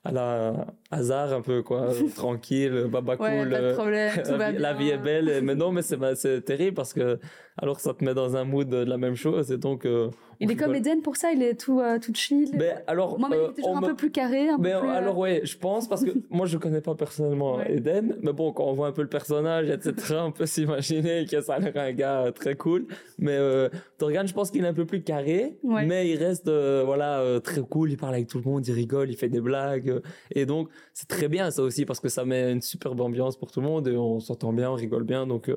[0.04, 1.88] à la hasard un peu, quoi.
[2.16, 3.50] Tranquille, baba Ouais, cool.
[3.50, 4.12] pas de euh, problème.
[4.24, 4.82] Tout la, va vie, la bien.
[4.82, 7.18] vie est belle, mais non, mais c'est bah, c'est terrible parce que
[7.58, 9.86] alors ça te met dans un mood de la même chose et donc.
[9.86, 10.10] euh,
[10.40, 10.60] Il est.
[10.76, 12.50] Eden pour ça, il est tout, euh, tout chill.
[12.54, 14.78] Ben, alors, Moi, mais il est toujours un me- peu plus carré, un peu mais
[14.78, 17.76] plus, alors ouais, je pense parce que moi je connais pas personnellement Ouais.
[17.76, 21.40] Eden, mais bon quand on voit un peu le personnage etc, on peut s'imaginer que
[21.40, 22.86] ça a l'air un gars très cool.
[23.18, 25.86] Mais euh, Torgan, je pense qu'il est un peu plus carré, Ouais.
[25.86, 27.90] mais il reste voilà très cool.
[27.90, 30.00] Il parle avec tout le monde, il rigole, il fait des blagues,
[30.34, 33.50] et donc c'est très bien ça aussi parce que ça met une superbe ambiance pour
[33.52, 35.26] tout le monde et on s'entend bien, on rigole bien.
[35.26, 35.56] Donc euh,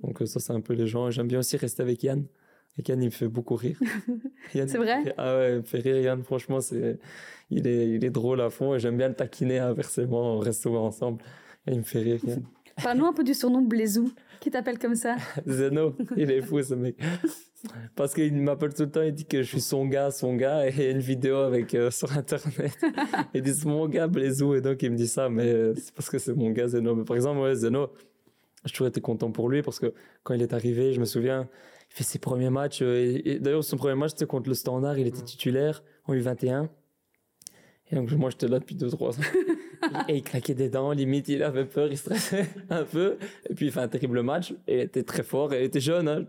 [0.00, 1.10] donc euh, ça c'est un peu les gens.
[1.10, 2.26] J'aime bien aussi rester avec Yann.
[2.78, 3.78] Et Yann, il me fait beaucoup rire.
[4.52, 5.02] C'est vrai?
[5.04, 6.22] fait- Ah ouais, il me fait rire, Yann.
[6.22, 6.98] Franchement, c'est,
[7.48, 10.34] il est, il est drôle à fond et j'aime bien le taquiner inversement.
[10.36, 11.22] On reste souvent ensemble.
[11.66, 12.42] Et il me fait rire, Yann.
[12.82, 14.12] Parle-nous un peu du surnom Blaisou.
[14.40, 15.16] Qui t'appelle comme ça?
[15.46, 16.96] Zeno, il est fou, ce mec.
[17.94, 20.66] Parce qu'il m'appelle tout le temps, il dit que je suis son gars, son gars.
[20.66, 22.76] Et il y a une vidéo avec, euh, sur Internet.
[23.34, 24.54] il dit c'est mon gars, Blaisou.
[24.54, 26.94] Et donc, il me dit ça, mais euh, c'est parce que c'est mon gars, Zeno.
[26.94, 27.90] Mais par exemple, ouais, Zeno,
[28.64, 31.48] j'ai toujours été content pour lui parce que quand il est arrivé, je me souviens,
[31.90, 32.80] il fait ses premiers matchs.
[32.82, 34.98] euh, d'ailleurs, son premier match, c'était contre le Standard.
[34.98, 36.68] Il était titulaire en U21.
[37.90, 39.22] Et donc, moi, j'étais là depuis 2-3 ans.
[40.08, 43.16] et il claquait des dents, limite, il avait peur, il stressait un peu.
[43.48, 44.52] Et puis, il fait un terrible match.
[44.66, 45.52] Et il était très fort.
[45.52, 46.08] Et il était jeune.
[46.08, 46.24] Hein,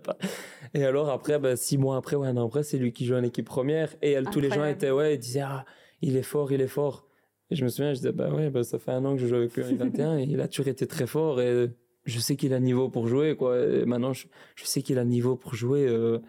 [0.73, 3.15] et alors, après, ben, six mois après, ouais, un an après, c'est lui qui joue
[3.15, 3.95] en équipe première.
[4.01, 5.65] Et elle, tous les gens étaient, ouais, ils disaient, ah,
[6.01, 7.07] il est fort, il est fort.
[7.49, 9.27] Et je me souviens, je disais, bah ouais, bah, ça fait un an que je
[9.27, 10.19] joue avec lui en U21.
[10.19, 11.39] et il a toujours été très fort.
[11.39, 11.67] Et
[12.05, 13.57] je sais qu'il a le niveau pour jouer, quoi.
[13.59, 15.87] Et maintenant, je, je sais qu'il a le niveau pour jouer.
[15.87, 16.19] euh,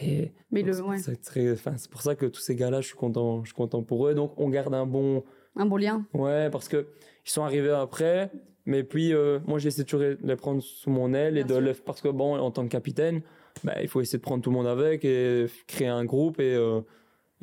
[0.00, 3.48] et Mais le, ouais, c'est pour ça que tous ces gars-là, je suis content, je
[3.48, 4.14] suis content pour eux.
[4.14, 5.24] Donc, on garde un bon,
[5.56, 6.04] un bon lien.
[6.14, 6.86] ouais, parce que
[7.26, 8.30] ils sont arrivés après.
[8.66, 11.60] Mais puis, euh, moi, j'essaie toujours de les prendre sous mon aile et de sûr.
[11.60, 13.22] les, parce que bon, en tant que capitaine,
[13.64, 16.54] bah, il faut essayer de prendre tout le monde avec et créer un groupe et
[16.54, 16.80] euh,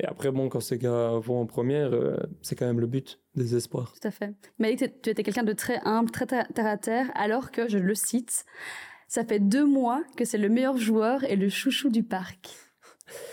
[0.00, 3.18] et après, bon, quand ces gars vont en première, euh, c'est quand même le but
[3.34, 3.92] des espoirs.
[4.00, 4.32] Tout à fait.
[4.60, 7.78] Mais tu étais quelqu'un de très humble, très ter- terre à terre, alors que, je
[7.78, 8.44] le cite,
[9.08, 12.48] ça fait deux mois que c'est le meilleur joueur et le chouchou du parc.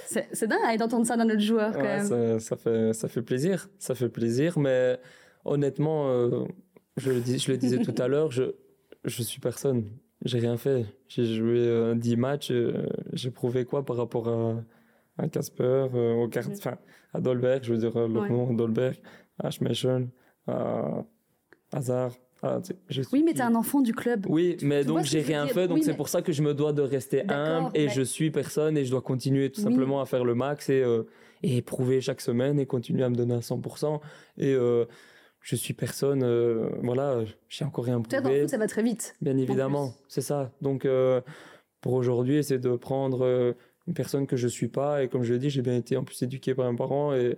[0.06, 2.06] C'est dingue hein, d'entendre ça d'un autre joueur, quand Ouais, même.
[2.06, 3.68] ça, ça fait, ça fait plaisir.
[3.80, 4.98] Ça fait plaisir, mais
[5.44, 6.46] honnêtement, euh,
[6.98, 8.44] je, le dis, je le disais tout à l'heure, je,
[9.04, 9.86] je suis personne.
[10.24, 10.86] J'ai rien fait.
[11.08, 12.52] J'ai joué euh, 10 matchs.
[12.52, 14.64] euh, J'ai prouvé quoi par rapport à,
[15.18, 15.64] à Casper,
[15.94, 16.78] euh, au enfin,
[17.14, 18.30] à Dolberg, je veux dire, le Ouais.
[18.30, 18.96] nom Dolberg,
[19.40, 20.08] à Schmeichel,
[20.48, 21.04] à
[21.74, 22.14] Hazard.
[22.64, 24.26] Tu sais, Oui, mais t'es un enfant du club.
[24.30, 26.42] oui, mais Tu donc j'ai rien fait, donc Oui, c'est mais- pour ça que je
[26.42, 29.62] me dois de rester humble et mais- je suis personne et je dois continuer tout
[29.62, 29.72] Oui.
[29.72, 31.04] simplement à faire le max et, euh,
[31.44, 34.02] et prouver chaque semaine et continuer à me donner à 100%.
[34.38, 34.86] Et euh,
[35.42, 37.20] je suis personne, euh, voilà,
[37.50, 39.16] j'ai encore rien Toi, dans le prouvé, foot, ça va très vite.
[39.22, 40.52] bien évidemment, c'est ça.
[40.62, 41.22] Donc euh,
[41.82, 43.54] pour aujourd'hui, c'est de prendre euh,
[43.88, 46.04] une personne que je suis pas et comme je l'ai dit, j'ai bien été en
[46.04, 47.38] plus éduqué par mes parents et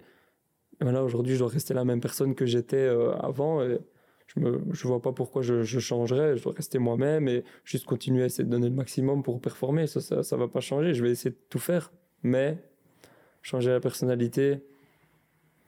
[0.79, 2.87] voilà, aujourd'hui, je dois rester la même personne que j'étais
[3.19, 3.63] avant.
[3.63, 3.79] Et
[4.27, 6.37] je me, je vois pas pourquoi je, je changerais.
[6.37, 9.87] Je dois rester moi-même et juste continuer à essayer de donner le maximum pour performer.
[9.87, 10.93] Ça, ça, ça va pas changer.
[10.93, 11.91] Je vais essayer de tout faire,
[12.23, 12.57] mais
[13.41, 14.61] changer la personnalité,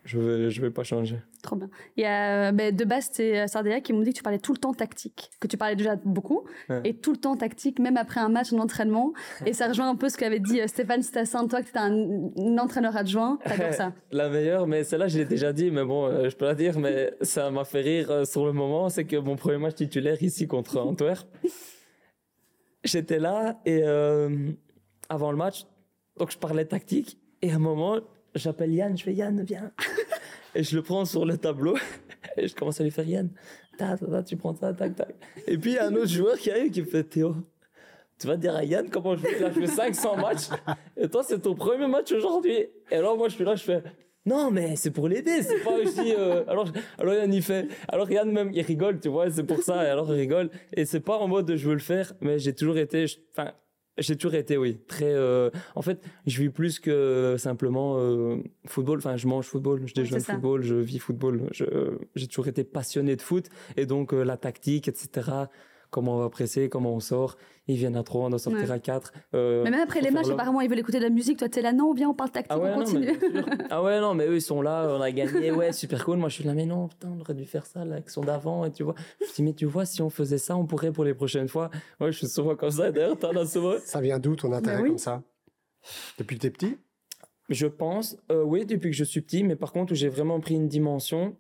[0.05, 1.20] Je vais, je vais pas changer.
[1.41, 1.69] Trop bien.
[1.95, 4.51] Il y a, ben, de base, c'est Sardéa qui m'ont dit que tu parlais tout
[4.51, 6.81] le temps tactique, que tu parlais déjà beaucoup, Ouais.
[6.83, 9.13] et tout le temps tactique, même après un match, un entraînement.
[9.45, 11.79] Et ça rejoint un peu ce qu'avait dit euh, Stéphane Stassin, toi, que tu étais
[11.79, 13.37] un, un entraîneur adjoint.
[13.45, 13.93] T'adores ça.
[14.11, 16.77] La meilleure, mais celle-là, je l'ai déjà dit, mais bon, euh, je peux la dire,
[16.77, 18.89] mais ça m'a fait rire euh, sur le moment.
[18.89, 21.27] C'est que mon premier match titulaire ici contre Antwerp,
[22.83, 24.51] j'étais là et euh,
[25.09, 25.65] avant le match,
[26.17, 27.99] donc je parlais tactique et à un moment,
[28.35, 29.71] j'appelle Yann, je fais Yann, viens.
[30.55, 31.75] Et je le prends sur le tableau
[32.37, 33.29] et je commence à lui faire Yann,
[33.77, 35.15] ta, ta, ta, tu prends ça, tac, tac.
[35.47, 37.35] Et puis il y a un autre joueur qui arrive qui me fait Théo.
[38.19, 40.49] Tu vas dire à Yann comment je fais Là, je fais 500 matchs.
[40.97, 42.65] Et toi, c'est ton premier match aujourd'hui.
[42.91, 43.81] Et alors, moi, je suis là, je fais
[44.25, 46.13] Non, mais c'est pour l'aider, c'est pas aussi.
[46.17, 47.67] euh, Alors, alors, Yann, il fait.
[47.87, 49.85] Alors, Yann, même, il rigole, tu vois, c'est pour ça.
[49.85, 50.49] Et alors, il rigole.
[50.75, 53.05] Et c'est pas en mode de je veux le faire, mais j'ai toujours été.
[53.99, 55.13] J'ai toujours été, oui, très.
[55.13, 58.99] euh, En fait, je vis plus que simplement euh, football.
[58.99, 60.33] Enfin, je mange football, je déjeune ça.
[60.33, 61.49] football, je vis football.
[62.15, 63.49] J'ai toujours été passionné de foot.
[63.77, 65.29] Et donc, euh, la tactique, etc.
[65.91, 67.35] Comment on va presser, comment on sort.
[67.67, 68.71] Ils viennent à 3, on doit sortir Ouais.
[68.71, 69.11] à 4.
[69.33, 71.37] euh, Mais même après les matchs, apparemment, ils veulent écouter de la musique.
[71.39, 73.09] Toi, t'es là, non, viens, on parle tactique, ah ouais, on continue.
[73.71, 76.17] ah ouais, non, mais eux, ils sont là, on a gagné, ouais, super cool.
[76.17, 78.71] Moi, je suis là, mais non, putain, on aurait dû faire ça, l'action d'avant, et
[78.71, 78.95] tu vois.
[79.19, 81.47] Je me dis, mais tu vois, si on faisait ça, on pourrait pour les prochaines
[81.47, 81.69] fois.
[81.99, 83.73] Ouais, je suis souvent comme ça, d'ailleurs, t'en as souvent.
[83.83, 84.89] Ça vient d'où ton intérêt Bah oui.
[84.89, 85.21] comme ça?
[86.17, 86.77] Depuis que t'es petit?
[87.49, 90.39] Je pense, euh, oui, depuis que je suis petit, mais par contre, où j'ai vraiment
[90.39, 91.35] pris une dimension,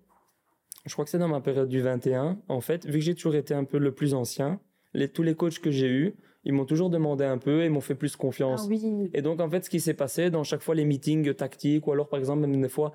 [0.85, 3.35] je crois que c'est dans ma période du 21, en fait, vu que j'ai toujours
[3.35, 4.59] été un peu le plus ancien,
[4.93, 6.15] les, tous les coachs que j'ai eus,
[6.45, 8.63] ils m'ont toujours demandé un peu et m'ont fait plus confiance.
[8.63, 9.09] Ah oui.
[9.13, 11.91] Et donc, en fait, ce qui s'est passé dans chaque fois les meetings tactiques, ou
[11.91, 12.93] alors, par exemple, même des fois,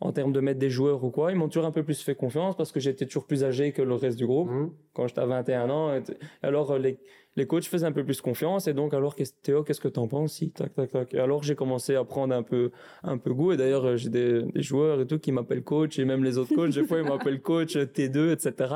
[0.00, 2.14] en termes de mettre des joueurs ou quoi, ils m'ont toujours un peu plus fait
[2.14, 4.50] confiance parce que j'étais toujours plus âgé que le reste du groupe.
[4.50, 4.70] Mhm.
[4.92, 5.98] Quand j'étais à 21 ans,
[6.42, 6.98] alors euh, les,
[7.36, 8.66] les coachs faisaient un peu plus confiance.
[8.66, 10.34] Et donc, alors, qu'est-ce- Théo, qu'est-ce que t'en penses?
[10.34, 11.14] Si, tac, tac, tac.
[11.14, 12.70] Et alors, j'ai commencé à prendre un peu,
[13.02, 13.52] un peu goût.
[13.52, 15.98] Et d'ailleurs, euh, j'ai des, des joueurs et tout qui m'appellent coach.
[15.98, 18.74] Et même les autres coachs, des fois, ils m'appellent coach euh, T2, etc.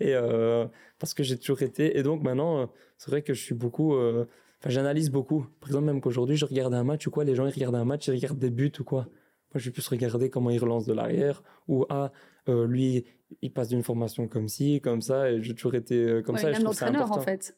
[0.00, 0.66] Et euh,
[0.98, 1.96] parce que j'ai toujours été.
[1.98, 3.94] Et donc, maintenant, c'est vrai que je suis beaucoup.
[3.94, 4.24] euh,
[4.60, 5.46] Enfin, j'analyse beaucoup.
[5.60, 7.84] Par exemple, même qu'aujourd'hui, je regarde un match ou quoi, les gens, ils regardent un
[7.84, 9.06] match, ils regardent des buts ou quoi.
[9.54, 12.12] Moi, je vais plus regarder comment il relance de l'arrière ou ah,
[12.48, 13.04] euh, lui,
[13.42, 16.42] il passe d'une formation comme ci, comme ça, et j'ai toujours été euh, comme Ouais,
[16.42, 16.50] ça.
[16.50, 17.24] et je trouve ça l'entraîneur, en important.
[17.24, 17.56] fait.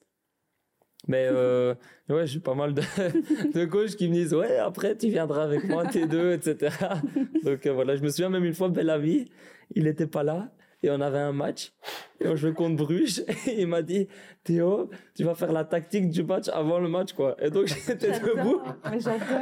[1.07, 1.75] Mais euh,
[2.09, 2.83] ouais, j'ai pas mal de,
[3.55, 6.77] de coachs qui me disent ouais, après tu viendras avec moi, T2, etc.
[7.45, 9.31] Donc voilà, je me souviens même une fois, Bellavi,
[9.75, 10.51] il était pas là
[10.83, 11.73] et on avait un match
[12.21, 14.09] et on jouait contre Bruges et il m'a dit
[14.45, 17.37] Théo, tu vas faire la tactique du match avant le match quoi.
[17.41, 18.61] Et donc j'étais debout.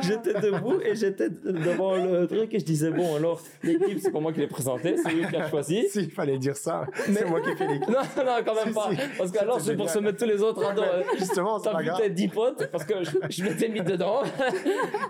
[0.03, 4.21] J'étais debout et j'étais devant le truc et je disais bon alors l'équipe c'est pas
[4.21, 5.87] moi qui l'ai présenté, c'est lui qui a choisi.
[5.91, 6.87] Si, il fallait dire ça.
[7.09, 7.89] Mais- C'est moi qui ai fait l'équipe.
[7.89, 8.97] Non non quand même Si, pas si.
[9.19, 10.83] parce que alors c'est pour se mettre tous les autres à dos.
[10.83, 11.03] hein.
[11.19, 12.01] Justement, c'est pas grave.
[12.01, 12.67] tes 10 potes?
[12.73, 14.23] Parce que je, je m'étais mis dedans.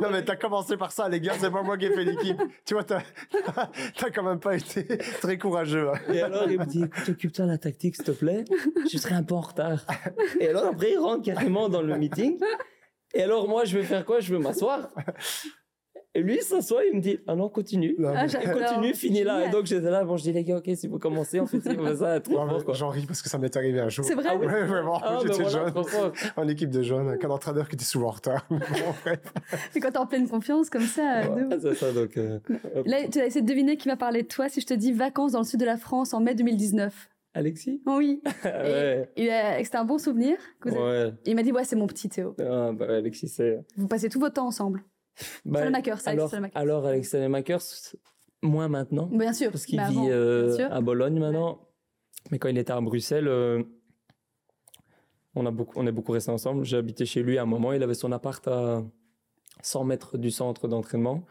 [0.00, 2.40] Non, mais t'as commencé par ça, les gars, c'est pas moi qui ai fait l'équipe.
[2.64, 3.00] Tu vois, t'as
[3.98, 4.86] t'as quand même pas été
[5.20, 5.88] très courageux.
[5.88, 5.98] hein.
[6.12, 8.44] Et alors il me dit écoute occupe-toi de la tactique s'il te plaît,
[8.92, 9.84] je serai un peu en retard.
[10.40, 12.38] Et alors après il rentre carrément dans le meeting.
[13.14, 14.20] Et alors moi je vais faire quoi?
[14.20, 14.88] Je vais m'asseoir.
[16.14, 17.94] Et lui il s'assoit, il me dit ah non continue.
[17.98, 18.58] Non, mais- j'adore.
[18.62, 19.46] Continue, finis là.
[19.46, 21.60] Et donc j'étais là, bon je dis les gars ok si vous commencez on fait
[21.60, 21.74] ça,
[22.20, 22.72] trop Non, fort quoi.
[22.74, 24.02] J'en ris parce que ça m'est arrivé un jour.
[24.04, 24.24] C'est vrai?
[24.30, 24.46] Ah oui.
[24.46, 27.74] Ouais, vraiment, Ah, ben j'étais voilà, jeune, en équipe de jeunes, avec un entraîneur qui
[27.74, 28.46] était souvent en retard.
[29.72, 31.26] C'est quand t'es en pleine confiance, comme ça.
[31.28, 32.16] de c'est ça donc.
[32.16, 32.38] euh.
[32.86, 34.92] Là, tu as essayé de deviner qui va parler de toi si je te dis
[34.92, 37.08] vacances dans le sud de la France en mai 2019.
[37.36, 37.82] Alexis?
[37.86, 38.22] Oui.
[38.44, 39.10] Ouais.
[39.62, 40.36] C'était un bon souvenir.
[40.60, 41.12] que vous avez- Ouais.
[41.26, 42.34] Il m'a dit, ouais, c'est mon petit Théo.
[42.40, 43.64] Ah, bah, Alexis c'est.
[43.76, 44.82] Vous passez tout votre temps ensemble.
[45.44, 46.60] Bah, Salamaker, ça, alors, Salamaker.
[46.60, 47.60] alors Alexis Salamaker,
[48.42, 49.06] moins maintenant.
[49.06, 49.50] Bien sûr.
[49.50, 51.60] parce qu'il vit euh, à Bologne maintenant.
[52.30, 53.62] Mais quand il était à Bruxelles, euh,
[55.34, 56.64] on, a beaucoup, on est beaucoup resté ensemble.
[56.64, 57.72] J'ai habité chez lui à un moment.
[57.72, 58.82] Il avait son appart à
[59.62, 61.24] 100 mètres du centre d'entraînement.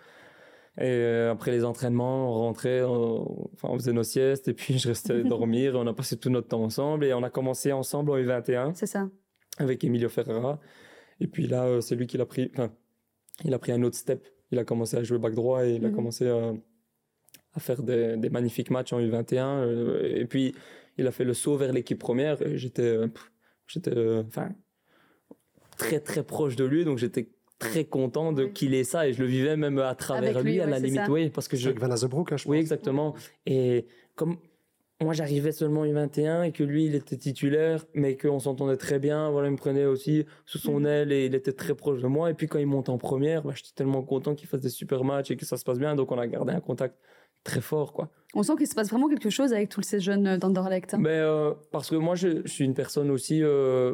[0.78, 4.78] Et euh, après les entraînements, on rentrait, on, enfin, on faisait nos siestes et puis
[4.78, 5.76] je restais dormir.
[5.76, 8.74] Et on a passé tout notre temps ensemble et on a commencé ensemble en U21
[8.74, 9.10] C'est ça.
[9.58, 10.60] avec Emilio Ferreira.
[11.22, 12.50] Et puis là, euh, c'est lui qui l'a pris.
[12.54, 12.74] Enfin,
[13.46, 14.28] il a pris un autre step.
[14.52, 15.96] Il a commencé à jouer back droit et il a Mhm.
[15.96, 16.52] commencé à,
[17.54, 19.62] à faire des, des magnifiques matchs en U21.
[19.64, 20.54] euh, et puis,
[20.98, 22.38] il a fait le saut vers l'équipe première.
[22.58, 23.08] J'étais, euh,
[23.68, 24.50] j'étais, euh, enfin,
[25.78, 26.84] très très proche de lui.
[26.86, 27.30] Donc j'étais
[27.60, 28.54] très content de Oui.
[28.54, 30.96] qu'il ait ça et je le vivais même à travers lui, lui, à la limite.
[31.06, 31.12] ça.
[31.12, 32.62] Oui, parce que je, Avec Van Azebroek, hein, je oui, pense.
[32.62, 33.16] exactement.
[33.46, 33.86] Et
[34.16, 34.38] comme
[35.02, 38.98] moi, j'arrivais seulement en U21 et que lui, il était titulaire, mais qu'on s'entendait très
[38.98, 39.30] bien.
[39.30, 40.86] Voilà, il me prenait aussi sous son Mhm.
[40.88, 42.30] aile et il était très proche de moi.
[42.32, 45.04] Et puis quand il monte en première, bah, j'étais tellement content qu'il fasse des super
[45.04, 45.96] matchs et que ça se passe bien.
[45.96, 46.96] Donc on a gardé un contact
[47.44, 48.10] très fort, quoi.
[48.34, 50.94] On sent qu'il se passe vraiment quelque chose avec tous ces jeunes d'Anderlecht.
[50.94, 50.98] hein.
[51.00, 53.42] Mais euh, parce que moi, je, je suis une personne aussi.
[53.44, 53.94] euh,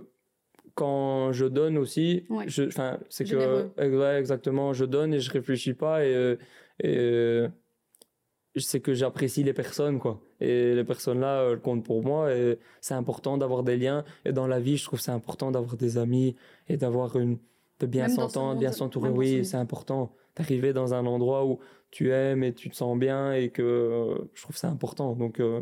[0.76, 2.46] quand je donne aussi, Ouais.
[2.48, 2.70] je-
[3.10, 6.36] c'est que ouais, exactement, je donne et je réfléchis pas et, euh,
[6.80, 7.48] et euh,
[8.58, 10.22] c'est que j'apprécie les personnes, quoi.
[10.42, 12.34] Et les personnes-là, elles comptent pour moi.
[12.36, 14.04] Et c'est important d'avoir des liens.
[14.26, 16.36] Et dans la vie, je trouve que c'est important d'avoir des amis
[16.68, 17.38] et d'avoir une,
[17.80, 19.10] de bien s'entendre, bien s'entourer.
[19.10, 21.60] Oui, c'est important d'arriver dans un endroit où
[21.92, 25.14] tu aimes et tu te sens bien et que euh, je trouve c'est important.
[25.16, 25.62] Donc, euh,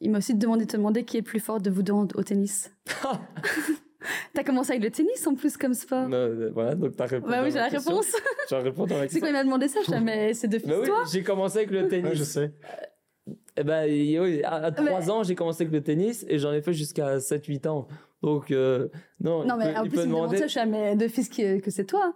[0.00, 1.92] Il m'a aussi demandé de te demander qui est le plus fort de vous deux
[1.92, 2.72] au tennis.
[4.34, 6.08] T'as commencé avec le tennis en plus comme sport.
[6.12, 7.30] euh, voilà, donc t'as répondu.
[7.32, 7.92] Bah oui, j'ai la question.
[7.92, 8.12] réponse.
[8.48, 10.74] Tu as répondu la C'est quand il m'a demandé ça, je mais c'est de Bah
[10.80, 11.02] oui, toi.
[11.12, 12.08] j'ai commencé avec le tennis.
[12.10, 12.52] Ouais, je sais.
[13.56, 16.62] Eh ben, oui, à, à 3 ans, j'ai commencé avec le tennis et j'en ai
[16.62, 17.86] fait jusqu'à 7-8 ans.
[18.22, 18.88] Donc, euh,
[19.20, 20.36] non, Non, il mais peut, en il plus, peut il me demande demander.
[20.38, 22.14] ça, je suis, ah, mais de fils que, que c'est toi.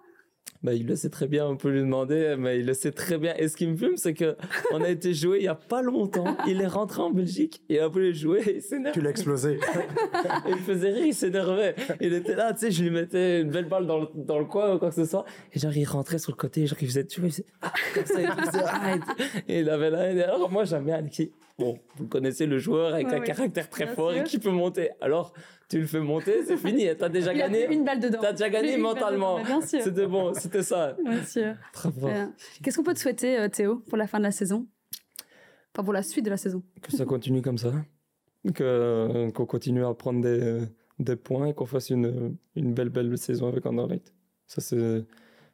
[0.64, 3.18] Bah, il le sait très bien, on peut lui demander, mais il le sait très
[3.18, 3.34] bien.
[3.36, 4.34] Et ce qui me fume, c'est que
[4.72, 6.36] on a été joué il y a pas longtemps.
[6.48, 8.94] Il est rentré en Belgique et a voulu jouer et il s'énerve.
[8.94, 9.60] Tu l'as explosé.
[10.48, 11.74] Il me faisait rire, il s'énervait.
[12.00, 14.46] Il était là, tu sais, je lui mettais une belle balle dans le, dans le
[14.46, 15.24] coin ou quoi que ce soit.
[15.52, 17.72] Et genre, il rentrait sur le côté, genre, il faisait, tu vois, il faisait, ah,
[17.94, 18.96] comme ça, il faisait, ah,
[19.46, 20.18] et- et il avait la haine.
[20.18, 21.30] Et alors, moi, j'aime bien Alexis.
[21.58, 23.26] Bon, vous connaissez le joueur avec Ouais, un ouais.
[23.26, 24.90] caractère très Bien fort et qui peut monter.
[25.00, 25.32] Alors,
[25.68, 26.88] tu le fais monter, c'est fini.
[26.98, 27.64] T'as déjà Il a gagné.
[27.66, 28.18] pris une balle dedans.
[28.20, 29.38] T'as déjà gagné mentalement.
[29.62, 30.96] C'était bon, c'était ça.
[31.04, 31.54] Bien sûr.
[31.72, 32.08] Très fort.
[32.10, 32.26] Euh,
[32.62, 34.66] Qu'est-ce qu'on peut te souhaiter, euh, Théo, pour la fin de la saison?
[35.74, 36.62] Enfin, pour la suite de la saison.
[36.82, 37.72] Que ça continue comme ça.
[38.54, 40.60] Que, qu'on continue à prendre des,
[40.98, 44.12] des points et qu'on fasse une, une belle, belle saison avec Anderlecht.
[44.46, 45.04] Ça, c'est,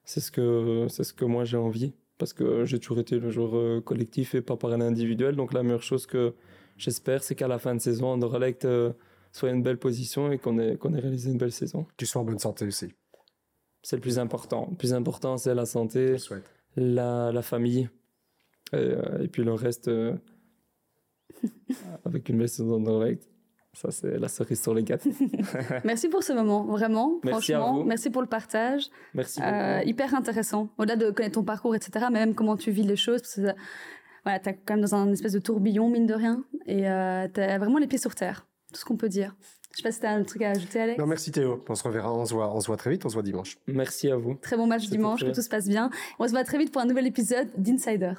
[0.05, 1.93] c'est, ce que, c'est ce que moi j'ai envie.
[2.21, 5.37] Parce que j'ai toujours été le joueur euh, collectif et pas par un individuel.
[5.37, 6.35] Donc la meilleure chose que
[6.77, 8.93] j'espère, c'est qu'à la fin de saison, Anderlecht euh,
[9.33, 11.87] soit une belle position et qu'on ait, qu'on ait réalisé une belle saison.
[11.97, 12.93] Tu sois en bonne santé aussi.
[13.83, 14.69] C'est le plus important.
[14.71, 16.17] Le plus important, c'est la santé,
[16.77, 17.89] la, la famille.
[18.75, 20.15] Et, euh, et puis le reste, euh,
[22.05, 23.30] avec une belle saison d'Anderlecht,
[23.73, 25.11] ça c'est la cerise sur les gâteaux.
[25.85, 27.21] Merci pour ce moment, vraiment.
[27.25, 27.85] Merci à franchement, vous.
[27.89, 28.85] merci pour le partage.
[29.15, 30.69] Merci Euh, hyper intéressant.
[30.79, 33.21] Au-delà de connaître ton parcours, etc., mais même comment tu vis les choses.
[33.23, 33.55] Parce que,
[34.25, 36.45] voilà, t'es quand même dans un espèce de tourbillon, mine de rien.
[36.67, 38.47] Et euh, t'as vraiment les pieds sur terre.
[38.73, 39.35] Tout ce qu'on peut dire.
[39.73, 40.99] Je sais pas si t'as un truc à ajouter, Alex.
[40.99, 41.65] Non, merci Théo.
[41.69, 43.57] On se reverra, on se voit, on se voit très vite, on se voit dimanche.
[43.69, 44.35] Merci à vous.
[44.35, 45.91] Très bon match dimanche, que tout se passe bien.
[46.19, 48.19] On se voit très vite pour un nouvel épisode d'Insiders.